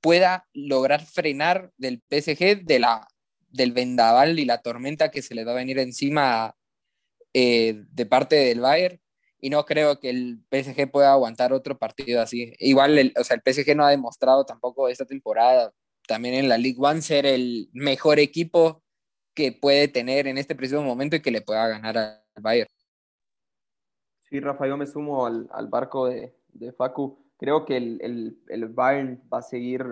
pueda 0.00 0.46
lograr 0.52 1.04
frenar 1.04 1.72
del 1.76 2.02
PSG 2.08 2.64
de 2.64 2.78
la, 2.78 3.08
del 3.48 3.72
vendaval 3.72 4.38
y 4.38 4.44
la 4.44 4.62
tormenta 4.62 5.10
que 5.10 5.22
se 5.22 5.34
le 5.34 5.44
va 5.44 5.52
a 5.52 5.56
venir 5.56 5.78
encima 5.78 6.54
eh, 7.34 7.82
de 7.90 8.06
parte 8.06 8.36
del 8.36 8.60
Bayern 8.60 9.00
y 9.40 9.50
no 9.50 9.64
creo 9.64 10.00
que 10.00 10.10
el 10.10 10.40
PSG 10.50 10.90
pueda 10.90 11.12
aguantar 11.12 11.52
otro 11.52 11.78
partido 11.78 12.22
así. 12.22 12.54
Igual, 12.58 13.12
o 13.18 13.24
sea, 13.24 13.36
el 13.36 13.42
PSG 13.44 13.76
no 13.76 13.84
ha 13.84 13.90
demostrado 13.90 14.46
tampoco 14.46 14.88
esta 14.88 15.04
temporada, 15.04 15.72
también 16.08 16.34
en 16.34 16.48
la 16.48 16.58
League 16.58 16.78
One, 16.78 17.02
ser 17.02 17.26
el 17.26 17.68
mejor 17.72 18.18
equipo 18.18 18.82
que 19.36 19.52
puede 19.52 19.86
tener 19.86 20.26
en 20.26 20.38
este 20.38 20.56
preciso 20.56 20.82
momento 20.82 21.14
y 21.14 21.22
que 21.22 21.30
le 21.30 21.42
pueda 21.42 21.68
ganar 21.68 21.96
al 21.96 22.42
Bayern. 22.42 22.68
Sí, 24.22 24.40
Rafa, 24.40 24.66
yo 24.66 24.76
me 24.76 24.86
sumo 24.86 25.26
al, 25.26 25.48
al 25.52 25.68
barco 25.68 26.06
de, 26.06 26.34
de, 26.48 26.72
Facu. 26.72 27.18
Creo 27.36 27.64
que 27.64 27.76
el, 27.76 27.98
el, 28.00 28.38
el 28.48 28.66
Bayern 28.66 29.22
va 29.32 29.38
a 29.38 29.42
seguir, 29.42 29.84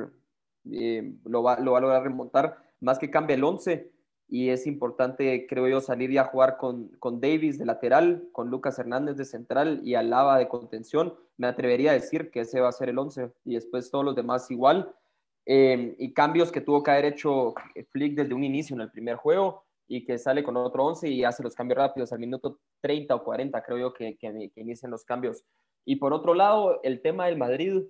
eh, 0.73 1.15
lo, 1.25 1.43
va, 1.43 1.61
lo 1.61 1.73
va 1.73 1.79
a 1.79 1.81
lograr 1.83 2.03
remontar, 2.03 2.57
más 2.81 2.99
que 2.99 3.11
cambie 3.11 3.37
el 3.37 3.45
11 3.45 3.93
y 4.29 4.49
es 4.49 4.67
importante, 4.67 5.47
creo 5.47 5.69
yo, 5.69 5.81
salir 5.81 6.11
y 6.11 6.19
a 6.19 6.25
jugar 6.25 6.57
con, 6.57 6.89
con 6.99 7.21
Davis 7.21 7.59
de 7.59 7.67
lateral, 7.67 8.27
con 8.33 8.49
Lucas 8.49 8.79
Hernández 8.79 9.17
de 9.17 9.27
central 9.27 9.81
y 9.85 9.95
Alaba 9.95 10.39
de 10.39 10.49
contención. 10.49 11.15
Me 11.37 11.47
atrevería 11.47 11.91
a 11.91 11.95
decir 11.95 12.31
que 12.31 12.41
ese 12.41 12.61
va 12.61 12.71
a 12.71 12.73
ser 12.73 12.89
el 12.89 12.99
11 12.99 13.31
y 13.45 13.55
después 13.55 13.91
todos 13.91 14.05
los 14.05 14.17
demás 14.17 14.51
igual. 14.51 14.93
Eh, 15.47 15.95
y 15.99 16.13
cambios 16.15 16.51
que 16.51 16.63
tuvo 16.63 16.83
que 16.83 16.91
haber 16.91 17.05
hecho 17.07 17.55
Flick 17.91 18.15
desde 18.15 18.35
un 18.35 18.45
inicio 18.45 18.75
en 18.75 18.83
el 18.83 18.91
primer 18.91 19.17
juego 19.17 19.65
y 19.87 20.05
que 20.05 20.17
sale 20.19 20.43
con 20.43 20.57
otro 20.57 20.85
11 20.87 21.09
y 21.11 21.25
hace 21.25 21.43
los 21.43 21.55
cambios 21.55 21.79
rápidos 21.79 22.13
al 22.13 22.19
minuto 22.19 22.61
30 22.81 23.15
o 23.15 23.25
40, 23.25 23.63
creo 23.63 23.79
yo, 23.79 23.93
que, 23.93 24.17
que, 24.17 24.51
que 24.55 24.61
inician 24.61 24.91
los 24.91 25.05
cambios. 25.05 25.45
Y 25.85 25.97
por 25.97 26.13
otro 26.13 26.35
lado, 26.35 26.81
el 26.83 27.03
tema 27.03 27.27
del 27.27 27.37
Madrid, 27.37 27.83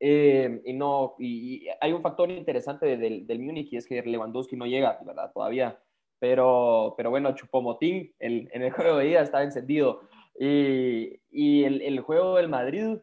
eh, 0.00 0.60
y 0.64 0.72
no, 0.72 1.14
y, 1.18 1.66
hay 1.80 1.92
un 1.92 2.02
factor 2.02 2.30
interesante 2.30 2.96
del, 2.96 3.26
del 3.26 3.38
Múnich 3.38 3.72
y 3.72 3.76
es 3.76 3.86
que 3.86 4.02
Lewandowski 4.02 4.56
no 4.56 4.66
llega, 4.66 4.98
¿verdad? 5.04 5.32
Todavía. 5.32 5.78
Pero, 6.18 6.94
pero 6.96 7.10
bueno, 7.10 7.34
Chupomotín 7.34 8.14
el, 8.18 8.48
en 8.52 8.62
el 8.62 8.72
juego 8.72 8.96
de 8.96 9.10
ida 9.10 9.22
está 9.22 9.42
encendido. 9.42 10.02
Y, 10.38 11.20
y 11.30 11.64
el, 11.64 11.82
el, 11.82 12.00
juego 12.00 12.36
del 12.36 12.48
Madrid, 12.48 12.98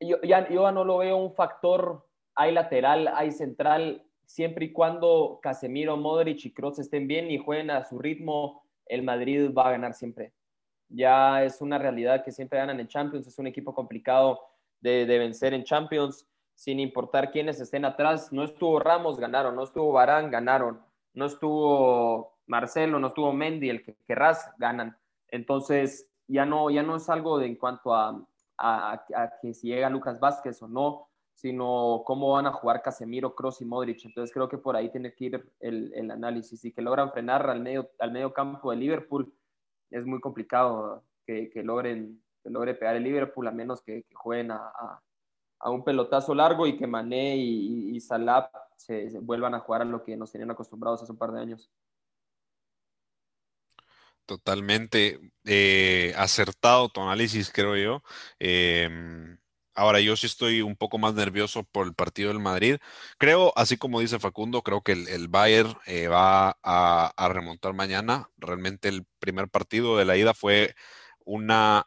yo 0.00 0.20
ya, 0.22 0.48
yo 0.48 0.70
no 0.72 0.84
lo 0.84 0.98
veo 0.98 1.16
un 1.16 1.34
factor, 1.34 2.04
hay 2.34 2.52
lateral, 2.52 3.08
hay 3.14 3.32
central, 3.32 4.04
siempre 4.26 4.66
y 4.66 4.72
cuando 4.72 5.38
Casemiro, 5.42 5.96
Modric 5.96 6.44
y 6.44 6.52
Kroos 6.52 6.78
estén 6.78 7.06
bien 7.06 7.30
y 7.30 7.38
jueguen 7.38 7.70
a 7.70 7.84
su 7.84 7.98
ritmo, 7.98 8.64
el 8.86 9.02
Madrid 9.02 9.52
va 9.56 9.68
a 9.68 9.72
ganar 9.72 9.94
siempre. 9.94 10.32
Ya 10.88 11.42
es 11.44 11.60
una 11.60 11.78
realidad 11.78 12.24
que 12.24 12.32
siempre 12.32 12.58
ganan 12.58 12.80
en 12.80 12.88
Champions, 12.88 13.26
es 13.26 13.38
un 13.38 13.46
equipo 13.46 13.74
complicado 13.74 14.40
de, 14.80 15.06
vencer 15.06 15.54
en 15.54 15.64
Champions, 15.64 16.28
sin 16.54 16.78
importar 16.78 17.30
quiénes 17.30 17.60
estén 17.60 17.84
atrás. 17.84 18.32
No 18.32 18.44
estuvo 18.44 18.78
Ramos, 18.78 19.18
ganaron, 19.18 19.56
no 19.56 19.64
estuvo 19.64 19.92
Barán, 19.92 20.30
ganaron, 20.30 20.80
no 21.14 21.26
estuvo 21.26 22.38
Marcelo, 22.46 22.98
no 22.98 23.08
estuvo 23.08 23.32
Mendy, 23.32 23.70
el 23.70 23.82
que 23.82 23.96
querrás, 24.06 24.52
ganan. 24.58 24.96
Entonces, 25.28 26.08
ya 26.28 26.44
no, 26.44 26.70
ya 26.70 26.82
no 26.82 26.96
es 26.96 27.08
algo 27.08 27.38
de 27.38 27.46
en 27.46 27.56
cuanto 27.56 27.94
a, 27.94 28.22
a, 28.58 29.04
que 29.40 29.54
si 29.54 29.68
llega 29.68 29.88
Lucas 29.90 30.20
Vázquez 30.20 30.62
o 30.62 30.68
no, 30.68 31.08
sino 31.44 32.04
cómo 32.06 32.32
van 32.32 32.46
a 32.46 32.52
jugar 32.52 32.80
Casemiro, 32.80 33.34
Cross 33.34 33.60
y 33.60 33.66
Modric. 33.66 34.02
Entonces 34.06 34.32
creo 34.32 34.48
que 34.48 34.56
por 34.56 34.76
ahí 34.76 34.90
tiene 34.90 35.12
que 35.12 35.24
ir 35.26 35.52
el, 35.60 36.10
análisis 36.10 36.64
y 36.64 36.72
que 36.72 36.80
logran 36.80 37.12
frenar 37.12 37.50
al 37.50 37.60
medio, 37.60 37.90
al 37.98 38.12
medio 38.12 38.32
campo 38.32 38.70
de 38.70 38.78
Liverpool. 38.78 39.30
Es 39.90 40.06
muy 40.06 40.20
complicado 40.20 41.04
que, 41.26 41.50
logren 41.62 42.24
logre 42.44 42.72
pegar 42.72 42.96
el 42.96 43.02
Liverpool, 43.02 43.46
a 43.46 43.50
menos 43.50 43.82
que, 43.82 44.06
jueguen 44.14 44.52
a, 44.52 45.02
un 45.66 45.84
pelotazo 45.84 46.34
largo 46.34 46.66
y 46.66 46.78
que 46.78 46.86
Mané 46.86 47.36
y, 47.36 48.00
Salah 48.00 48.50
se, 48.78 49.10
vuelvan 49.20 49.54
a 49.54 49.60
jugar 49.60 49.82
a 49.82 49.84
lo 49.84 50.02
que 50.02 50.16
nos 50.16 50.32
tenían 50.32 50.50
acostumbrados 50.50 51.02
hace 51.02 51.12
un 51.12 51.18
par 51.18 51.30
de 51.30 51.42
años. 51.42 51.70
Totalmente 54.24 55.20
eh, 55.44 56.14
acertado 56.16 56.88
tu 56.88 57.02
análisis, 57.02 57.52
creo 57.52 57.76
yo. 57.76 58.02
Em, 58.38 59.36
ahora, 59.74 60.00
yo 60.00 60.16
sí 60.16 60.26
estoy 60.26 60.62
un 60.62 60.76
poco 60.76 60.98
más 60.98 61.14
nervioso 61.14 61.64
por 61.64 61.86
el 61.86 61.94
partido 61.94 62.28
del 62.28 62.40
Madrid. 62.40 62.78
Creo, 63.18 63.52
así 63.56 63.76
como 63.76 64.00
dice 64.00 64.18
Facundo, 64.18 64.62
creo 64.62 64.82
que 64.82 64.92
el, 64.92 65.28
Bayern 65.28 65.76
eh, 65.86 66.08
va 66.08 66.58
a, 66.62 67.12
a, 67.16 67.28
remontar 67.28 67.74
mañana. 67.74 68.30
Realmente 68.36 68.88
el 68.88 69.06
primer 69.18 69.48
partido 69.48 69.96
de 69.96 70.04
la 70.04 70.16
ida 70.16 70.34
fue 70.34 70.74
una 71.24 71.86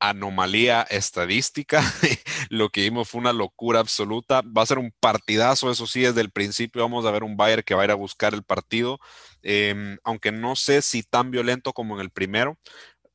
anomalía 0.00 0.82
estadística. 0.82 1.82
Lo 2.50 2.70
que 2.70 2.82
vimos 2.82 3.08
fue 3.08 3.20
una 3.20 3.32
locura 3.32 3.80
absoluta. 3.80 4.42
Va 4.42 4.62
a 4.62 4.66
ser 4.66 4.78
un 4.78 4.92
partidazo, 5.00 5.70
eso 5.70 5.86
sí, 5.86 6.00
desde 6.00 6.20
el 6.20 6.30
principio 6.30 6.82
vamos 6.82 7.06
a 7.06 7.10
ver 7.10 7.24
un 7.24 7.36
Bayern 7.36 7.62
que 7.62 7.74
va 7.74 7.82
a 7.82 7.84
ir 7.86 7.90
a 7.90 7.94
buscar 7.94 8.34
el 8.34 8.42
partido, 8.42 8.98
em, 9.42 9.98
aunque 10.04 10.32
no 10.32 10.56
sé 10.56 10.82
si 10.82 11.02
tan 11.02 11.30
violento 11.30 11.72
como 11.72 11.94
en 11.94 12.00
el 12.00 12.10
primero 12.10 12.58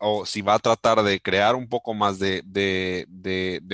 o 0.03 0.25
si 0.25 0.41
va 0.41 0.55
a 0.55 0.59
tratar 0.59 1.03
de 1.03 1.21
crear 1.21 1.55
un 1.55 1.69
poco 1.69 1.93
más 1.93 2.17
de, 2.17 2.43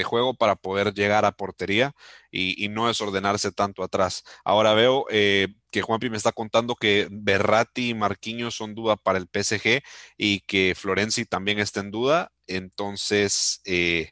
juego 0.06 0.34
para 0.34 0.56
poder 0.58 0.94
llegar 0.94 1.24
a 1.24 1.32
portería 1.32 1.94
y, 2.30 2.68
no 2.70 2.88
desordenarse 2.88 3.52
tanto 3.54 3.82
atrás. 3.82 4.24
Ahora 4.44 4.74
veo 4.74 5.06
eh, 5.10 5.48
que 5.72 5.82
Juanpi 5.82 6.10
me 6.10 6.18
está 6.18 6.34
contando 6.34 6.76
que 6.76 7.08
Berratti 7.10 7.90
y 7.90 7.94
Marquinhos 7.94 8.56
son 8.56 8.76
duda 8.76 8.98
para 8.98 9.20
el 9.20 9.28
PSG 9.28 9.82
y 10.18 10.42
que 10.42 10.76
Florenzi 10.76 11.26
también 11.26 11.60
está 11.60 11.80
en 11.80 11.92
duda. 11.92 12.32
Entonces, 12.46 13.62
eh, 13.66 14.12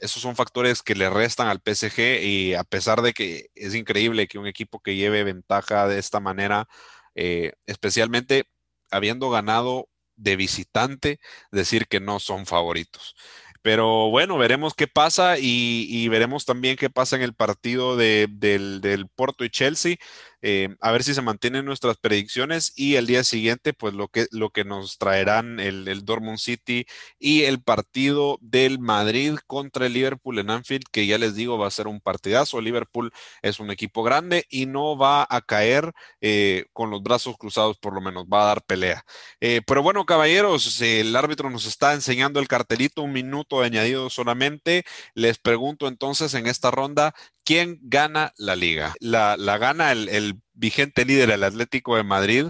esos 0.00 0.22
son 0.22 0.36
factores 0.36 0.82
que 0.82 0.94
le 0.94 1.10
restan 1.10 1.48
al 1.48 1.60
PSG 1.60 2.22
y 2.22 2.54
a 2.54 2.62
pesar 2.62 3.02
de 3.02 3.12
que 3.12 3.50
es 3.56 3.74
increíble 3.74 4.28
que 4.28 4.38
un 4.38 4.46
equipo 4.46 4.80
que 4.80 4.94
lleve 4.94 5.24
ventaja 5.24 5.88
de 5.88 5.98
esta 5.98 6.20
manera, 6.20 6.68
eh, 7.16 7.54
especialmente 7.66 8.44
habiendo 8.90 9.28
ganado 9.30 9.88
de 10.18 10.36
visitante 10.36 11.20
decir 11.50 11.86
que 11.88 12.00
no 12.00 12.20
son 12.20 12.46
favoritos. 12.46 13.14
Pero 13.62 14.10
bueno, 14.10 14.38
veremos 14.38 14.74
qué 14.74 14.86
pasa 14.86 15.36
y, 15.38 16.08
veremos 16.08 16.44
también 16.44 16.76
qué 16.76 16.90
pasa 16.90 17.16
en 17.16 17.22
el 17.22 17.34
partido 17.34 17.96
de, 17.96 18.28
del, 18.30 18.80
del, 18.80 19.08
Porto 19.08 19.44
y 19.44 19.50
Chelsea. 19.50 19.96
Eh, 20.42 20.68
a 20.80 20.92
ver 20.92 21.02
si 21.02 21.14
se 21.14 21.22
mantienen 21.22 21.64
nuestras 21.64 21.96
predicciones 21.96 22.72
y 22.76 22.96
el 22.96 23.06
día 23.06 23.24
siguiente, 23.24 23.72
pues 23.72 23.94
lo 23.94 24.08
que, 24.08 24.26
lo 24.30 24.50
que 24.50 24.64
nos 24.64 24.98
traerán 24.98 25.60
el, 25.60 25.88
el 25.88 26.04
Dortmund 26.04 26.38
City 26.38 26.86
y 27.18 27.42
el 27.42 27.62
partido 27.62 28.38
del 28.40 28.78
Madrid 28.78 29.36
contra 29.46 29.86
el 29.86 29.94
Liverpool 29.94 30.38
en 30.38 30.50
Anfield, 30.50 30.84
que 30.92 31.06
ya 31.06 31.18
les 31.18 31.34
digo 31.34 31.58
va 31.58 31.66
a 31.66 31.70
ser 31.70 31.86
un 31.88 32.00
partidazo. 32.00 32.60
Liverpool 32.60 33.12
es 33.42 33.60
un 33.60 33.70
equipo 33.70 34.02
grande 34.02 34.46
y 34.48 34.66
no 34.66 34.96
va 34.96 35.26
a 35.28 35.40
caer 35.40 35.92
eh, 36.20 36.66
con 36.72 36.90
los 36.90 37.02
brazos 37.02 37.36
cruzados, 37.36 37.78
por 37.78 37.92
lo 37.94 38.00
menos 38.00 38.26
va 38.26 38.42
a 38.42 38.46
dar 38.46 38.62
pelea. 38.62 39.04
Eh, 39.40 39.62
pero 39.66 39.82
bueno, 39.82 40.06
caballeros, 40.06 40.80
el 40.80 41.14
árbitro 41.16 41.50
nos 41.50 41.66
está 41.66 41.94
enseñando 41.94 42.40
el 42.40 42.48
cartelito, 42.48 43.02
un 43.02 43.12
minuto 43.12 43.60
añadido 43.62 44.10
solamente. 44.10 44.84
Les 45.14 45.38
pregunto 45.38 45.88
entonces 45.88 46.34
en 46.34 46.46
esta 46.46 46.70
ronda, 46.70 47.14
¿quién 47.48 47.78
gana 47.80 48.34
la 48.36 48.56
liga? 48.56 48.92
¿La, 49.00 49.36
gana 49.56 49.92
el, 49.92 50.42
vigente 50.52 51.06
líder, 51.06 51.30
el 51.30 51.42
Atlético 51.42 51.96
de 51.96 52.02
Madrid? 52.02 52.48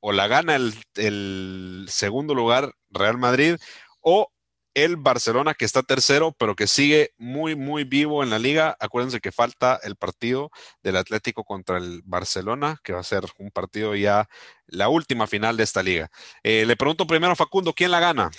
¿O 0.00 0.12
la 0.12 0.26
gana 0.26 0.56
el, 0.56 1.86
segundo 1.90 2.34
lugar, 2.34 2.72
Real 2.88 3.18
Madrid? 3.18 3.56
¿O 4.00 4.32
el 4.72 4.96
Barcelona 4.96 5.52
que 5.52 5.66
está 5.66 5.82
tercero, 5.82 6.32
pero 6.32 6.56
que 6.56 6.66
sigue 6.66 7.12
muy, 7.18 7.56
muy 7.56 7.84
vivo 7.84 8.22
en 8.22 8.30
la 8.30 8.38
liga. 8.38 8.74
Acuérdense 8.80 9.20
que 9.20 9.32
falta 9.32 9.78
el 9.82 9.96
partido 9.96 10.50
del 10.82 10.96
Atlético 10.96 11.44
contra 11.44 11.76
el 11.76 12.00
Barcelona, 12.06 12.80
que 12.82 12.94
va 12.94 13.00
a 13.00 13.04
ser 13.04 13.24
un 13.36 13.50
partido 13.50 13.94
ya, 13.94 14.30
la 14.64 14.88
última 14.88 15.26
final 15.26 15.58
de 15.58 15.64
esta 15.64 15.82
liga. 15.82 16.10
Eh, 16.42 16.64
le 16.64 16.76
pregunto 16.78 17.06
primero 17.06 17.34
a 17.34 17.36
Facundo, 17.36 17.74
¿quién 17.74 17.90
la 17.90 18.00
gana? 18.00 18.30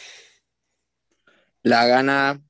La 1.62 1.86
gana 1.86 2.41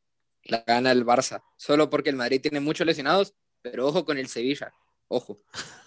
la 0.46 0.64
gana 0.66 0.92
el 0.92 1.06
Barça, 1.06 1.44
solo 1.58 1.90
porque 1.90 2.10
el 2.10 2.16
Madrid 2.16 2.42
tiene 2.42 2.60
muchos 2.60 2.86
lesionados, 2.86 3.34
pero 3.62 3.88
ojo 3.88 4.06
con 4.06 4.18
el 4.18 4.28
Sevilla, 4.28 4.74
ojo. 5.08 5.40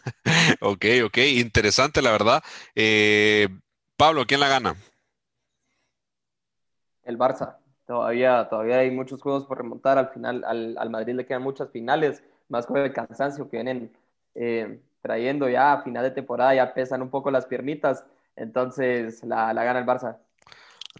ok, 0.60 0.84
ok, 1.04 1.18
interesante 1.18 2.02
la 2.02 2.12
verdad. 2.12 2.42
Eh, 2.74 3.48
Pablo, 3.96 4.26
¿quién 4.26 4.40
la 4.40 4.48
gana? 4.48 4.76
El 7.04 7.18
Barça. 7.18 7.56
Todavía, 7.86 8.48
todavía 8.48 8.78
hay 8.78 8.90
muchos 8.90 9.22
juegos 9.22 9.44
por 9.44 9.58
remontar. 9.58 9.96
Al 9.96 10.08
final, 10.08 10.42
al, 10.44 10.90
Madrid 10.90 11.14
le 11.14 11.24
quedan 11.24 11.42
muchas 11.42 11.70
finales, 11.70 12.22
más 12.48 12.66
con 12.66 12.78
el 12.78 12.92
cansancio 12.92 13.48
que 13.48 13.58
vienen 13.58 13.96
eh, 14.34 14.80
trayendo 15.00 15.48
ya 15.48 15.72
a 15.72 15.82
final 15.82 16.02
de 16.02 16.10
temporada, 16.10 16.54
ya 16.54 16.74
pesan 16.74 17.00
un 17.00 17.10
poco 17.10 17.30
las 17.30 17.46
piernitas, 17.46 18.04
entonces 18.34 19.22
la, 19.22 19.54
la 19.54 19.62
gana 19.62 19.78
el 19.78 19.86
Barça. 19.86 20.18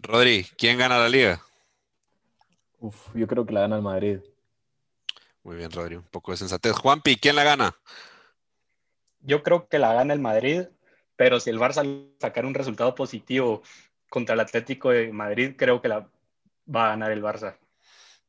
Rodri, 0.01 0.45
¿quién 0.57 0.77
gana 0.77 0.97
la 0.97 1.09
liga? 1.09 1.41
Uf, 2.79 3.15
yo 3.15 3.27
creo 3.27 3.45
que 3.45 3.53
la 3.53 3.61
gana 3.61 3.75
el 3.75 3.81
Madrid. 3.81 4.19
Muy 5.43 5.55
bien, 5.55 5.71
Rodri, 5.71 5.95
un 5.95 6.03
poco 6.03 6.31
de 6.31 6.37
sensatez. 6.37 6.73
Juanpi, 6.73 7.15
¿quién 7.15 7.35
la 7.35 7.43
gana? 7.43 7.75
Yo 9.21 9.43
creo 9.43 9.67
que 9.67 9.79
la 9.79 9.93
gana 9.93 10.13
el 10.13 10.19
Madrid, 10.19 10.63
pero 11.15 11.39
si 11.39 11.49
el 11.49 11.59
Barça 11.59 12.09
sacar 12.19 12.45
un 12.45 12.53
resultado 12.53 12.93
positivo 12.95 13.63
contra 14.09 14.35
el 14.35 14.41
Atlético 14.41 14.89
de 14.89 15.11
Madrid, 15.11 15.55
creo 15.57 15.81
que 15.81 15.87
la 15.87 16.09
va 16.73 16.87
a 16.87 16.89
ganar 16.89 17.11
el 17.11 17.23
Barça. 17.23 17.57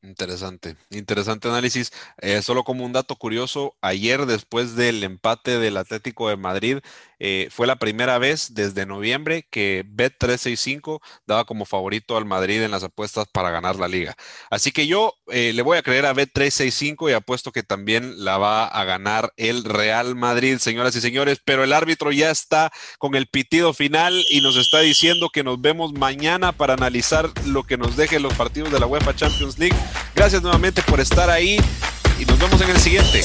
Interesante, 0.00 0.76
interesante 0.90 1.48
análisis. 1.48 1.92
Eh, 2.18 2.40
solo 2.42 2.62
como 2.62 2.84
un 2.84 2.92
dato 2.92 3.16
curioso, 3.16 3.74
ayer 3.80 4.26
después 4.26 4.76
del 4.76 5.02
empate 5.02 5.58
del 5.58 5.76
Atlético 5.76 6.28
de 6.28 6.36
Madrid, 6.36 6.78
eh, 7.20 7.48
fue 7.50 7.66
la 7.66 7.76
primera 7.76 8.16
vez 8.18 8.54
desde 8.54 8.86
noviembre 8.86 9.46
que 9.50 9.84
Bet365 9.84 11.00
daba 11.26 11.44
como 11.44 11.64
favorito 11.64 12.16
al 12.16 12.24
Madrid 12.24 12.62
en 12.62 12.70
las 12.70 12.84
apuestas 12.84 13.26
para 13.26 13.50
ganar 13.50 13.74
la 13.74 13.88
liga. 13.88 14.16
Así 14.50 14.70
que 14.70 14.86
yo 14.86 15.14
eh, 15.32 15.52
le 15.52 15.62
voy 15.62 15.78
a 15.78 15.82
creer 15.82 16.06
a 16.06 16.14
Bet365 16.14 17.10
y 17.10 17.14
apuesto 17.14 17.50
que 17.50 17.64
también 17.64 18.24
la 18.24 18.38
va 18.38 18.66
a 18.66 18.84
ganar 18.84 19.32
el 19.36 19.64
Real 19.64 20.14
Madrid, 20.14 20.58
señoras 20.58 20.94
y 20.94 21.00
señores, 21.00 21.40
pero 21.44 21.64
el 21.64 21.72
árbitro 21.72 22.12
ya 22.12 22.30
está 22.30 22.70
con 22.98 23.16
el 23.16 23.26
pitido 23.26 23.74
final 23.74 24.24
y 24.30 24.40
nos 24.42 24.56
está 24.56 24.78
diciendo 24.78 25.30
que 25.30 25.42
nos 25.42 25.60
vemos 25.60 25.92
mañana 25.92 26.52
para 26.52 26.74
analizar 26.74 27.30
lo 27.46 27.64
que 27.64 27.76
nos 27.76 27.96
deje 27.96 28.20
los 28.20 28.34
partidos 28.34 28.70
de 28.70 28.78
la 28.78 28.86
UEFA 28.86 29.16
Champions 29.16 29.58
League. 29.58 29.76
Gracias 30.14 30.42
nuevamente 30.42 30.82
por 30.82 31.00
estar 31.00 31.30
ahí 31.30 31.60
y 32.18 32.24
nos 32.24 32.38
vemos 32.38 32.60
en 32.60 32.70
el 32.70 32.78
siguiente. 32.78 33.24